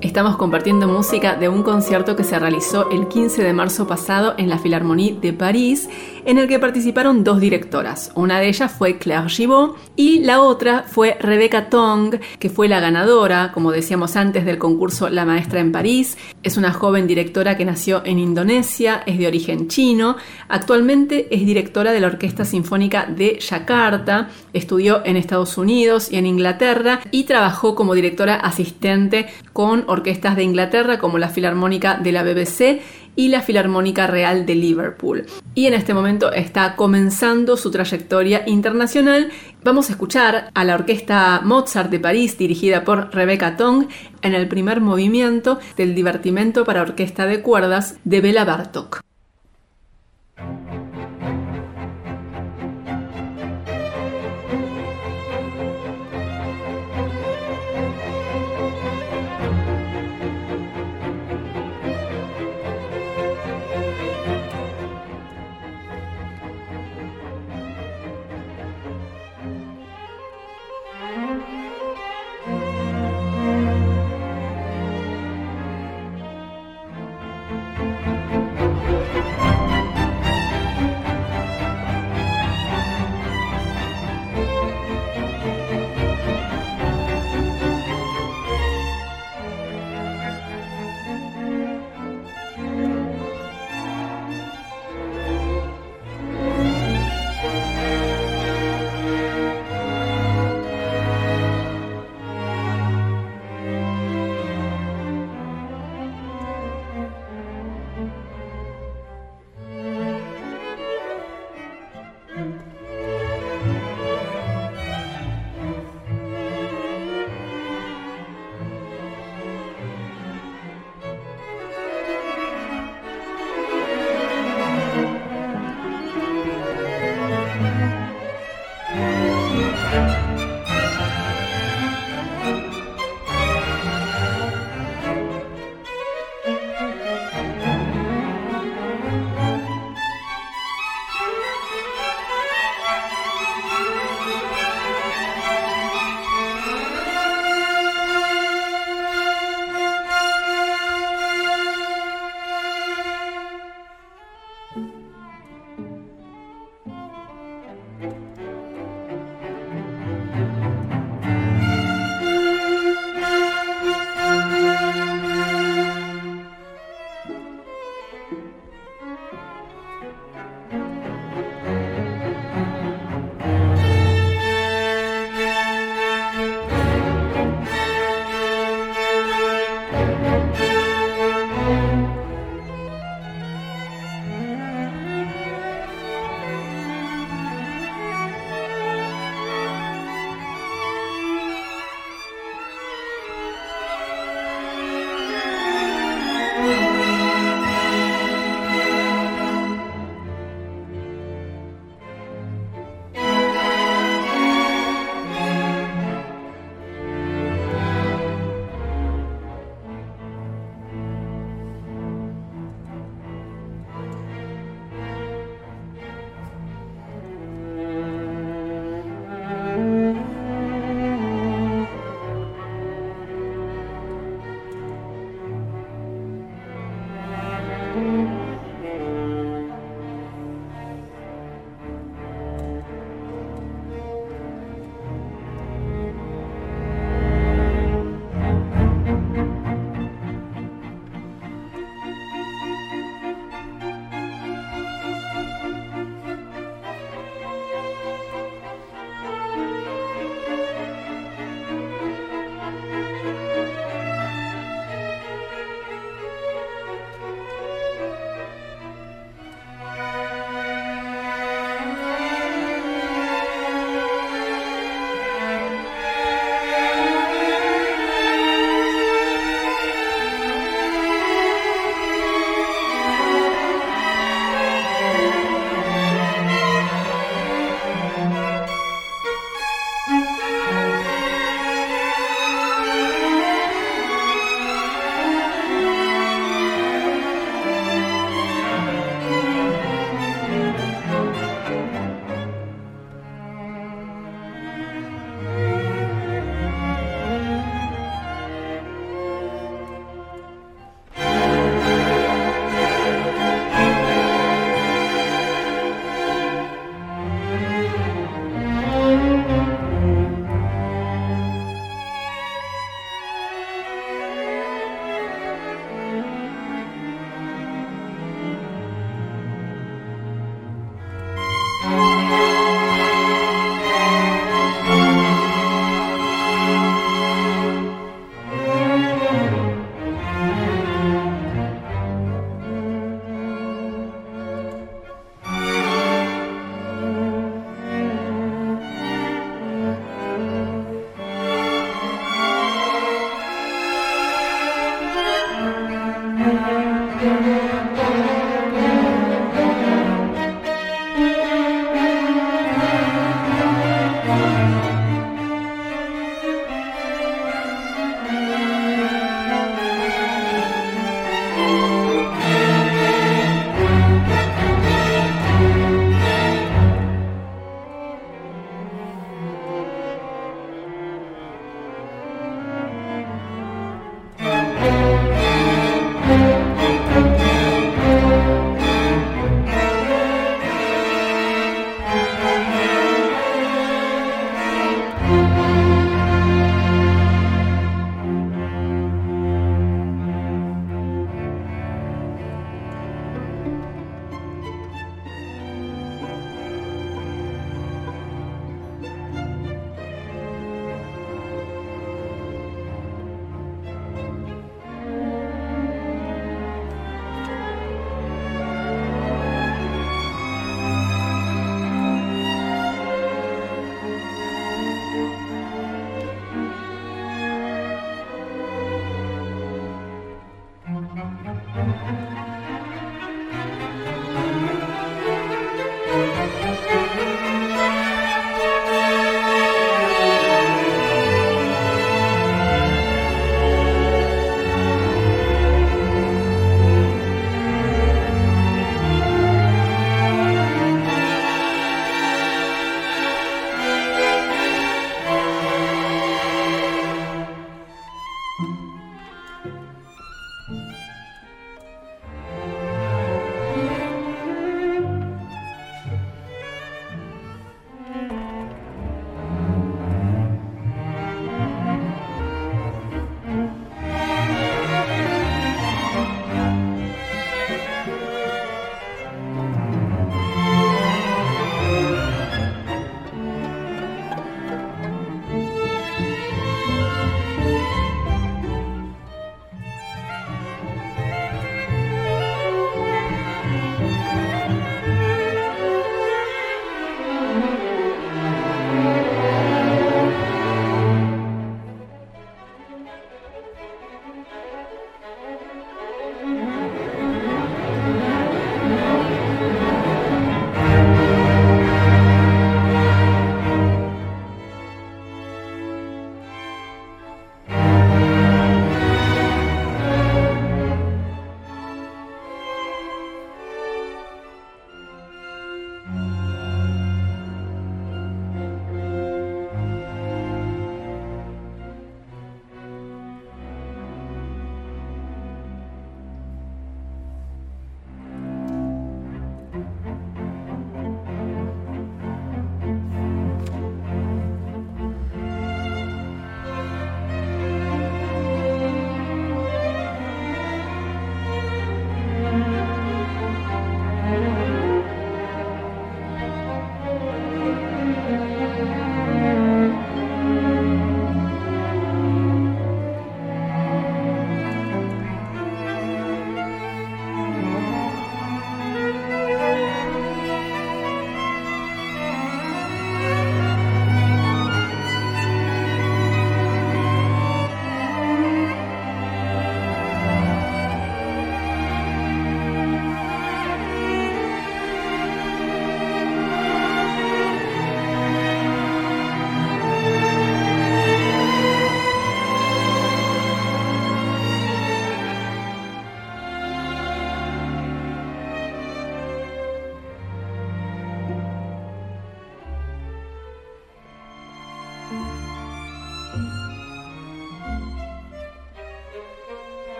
[0.00, 4.48] Estamos compartiendo música de un concierto que se realizó el 15 de marzo pasado en
[4.48, 5.90] la Philharmonie de París,
[6.26, 8.10] en el que participaron dos directoras.
[8.14, 12.80] Una de ellas fue Claire Gibault y la otra fue Rebecca Tong, que fue la
[12.80, 16.18] ganadora, como decíamos antes, del concurso La Maestra en París.
[16.42, 20.16] Es una joven directora que nació en Indonesia, es de origen chino.
[20.48, 26.26] Actualmente es directora de la Orquesta Sinfónica de Yakarta, estudió en Estados Unidos y en
[26.26, 32.24] Inglaterra y trabajó como directora asistente con orquestas de Inglaterra como la Filarmónica de la
[32.24, 32.80] BBC
[33.16, 35.26] y la Filarmónica Real de Liverpool.
[35.54, 39.30] Y en este momento está comenzando su trayectoria internacional.
[39.64, 43.88] Vamos a escuchar a la orquesta Mozart de París dirigida por Rebecca Tong
[44.22, 49.00] en el primer movimiento del divertimento para orquesta de cuerdas de Bela Bartok.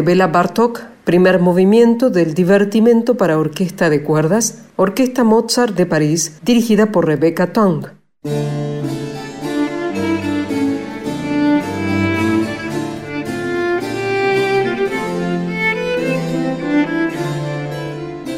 [0.00, 6.40] De Bela Bartok, primer movimiento del Divertimento para Orquesta de Cuerdas, Orquesta Mozart de París,
[6.42, 7.84] dirigida por Rebecca Tong.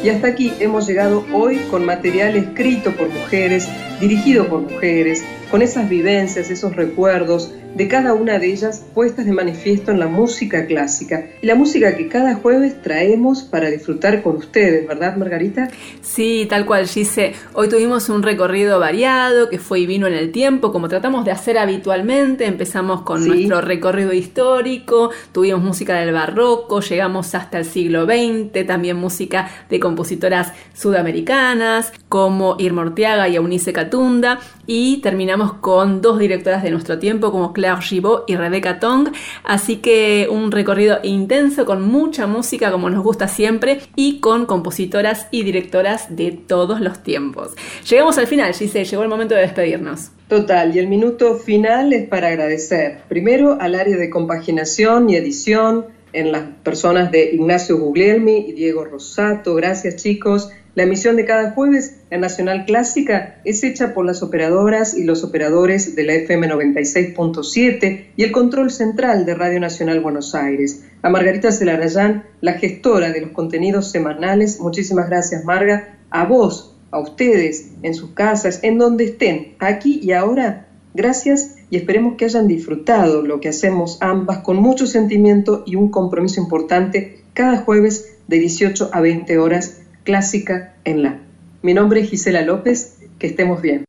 [0.03, 3.69] Y hasta aquí hemos llegado hoy con material escrito por mujeres,
[4.01, 5.23] dirigido por mujeres,
[5.53, 10.07] con esas vivencias, esos recuerdos de cada una de ellas puestas de manifiesto en la
[10.07, 15.69] música clásica y la música que cada jueves traemos para disfrutar con ustedes, ¿verdad Margarita?
[16.01, 17.33] Sí, tal cual, Gise.
[17.53, 21.31] Hoy tuvimos un recorrido variado que fue y vino en el tiempo, como tratamos de
[21.31, 22.45] hacer habitualmente.
[22.45, 28.97] Empezamos con nuestro recorrido histórico, tuvimos música del barroco, llegamos hasta el siglo XX, también
[28.97, 36.63] música de compositoras sudamericanas como Irma Orteaga y Eunice Catunda y terminamos con dos directoras
[36.63, 39.09] de nuestro tiempo como Claire Gibault y Rebecca Tong,
[39.43, 45.27] así que un recorrido intenso con mucha música como nos gusta siempre y con compositoras
[45.31, 47.51] y directoras de todos los tiempos.
[47.89, 50.11] Llegamos al final, Gise, llegó el momento de despedirnos.
[50.29, 55.85] Total, y el minuto final es para agradecer primero al área de compaginación y edición
[56.13, 59.55] en las personas de Ignacio Guglielmi y Diego Rosato.
[59.55, 64.95] Gracias chicos la emisión de cada jueves en Nacional Clásica es hecha por las operadoras
[64.95, 70.33] y los operadores de la FM 96.7 y el control central de Radio Nacional Buenos
[70.33, 70.83] Aires.
[71.03, 75.99] A Margarita Celarayán, la gestora de los contenidos semanales, muchísimas gracias Marga.
[76.09, 81.77] A vos, a ustedes, en sus casas, en donde estén, aquí y ahora, gracias y
[81.77, 87.19] esperemos que hayan disfrutado lo que hacemos ambas con mucho sentimiento y un compromiso importante
[87.35, 91.19] cada jueves de 18 a 20 horas clásica en la.
[91.61, 93.85] Mi nombre es Gisela López, que estemos bien.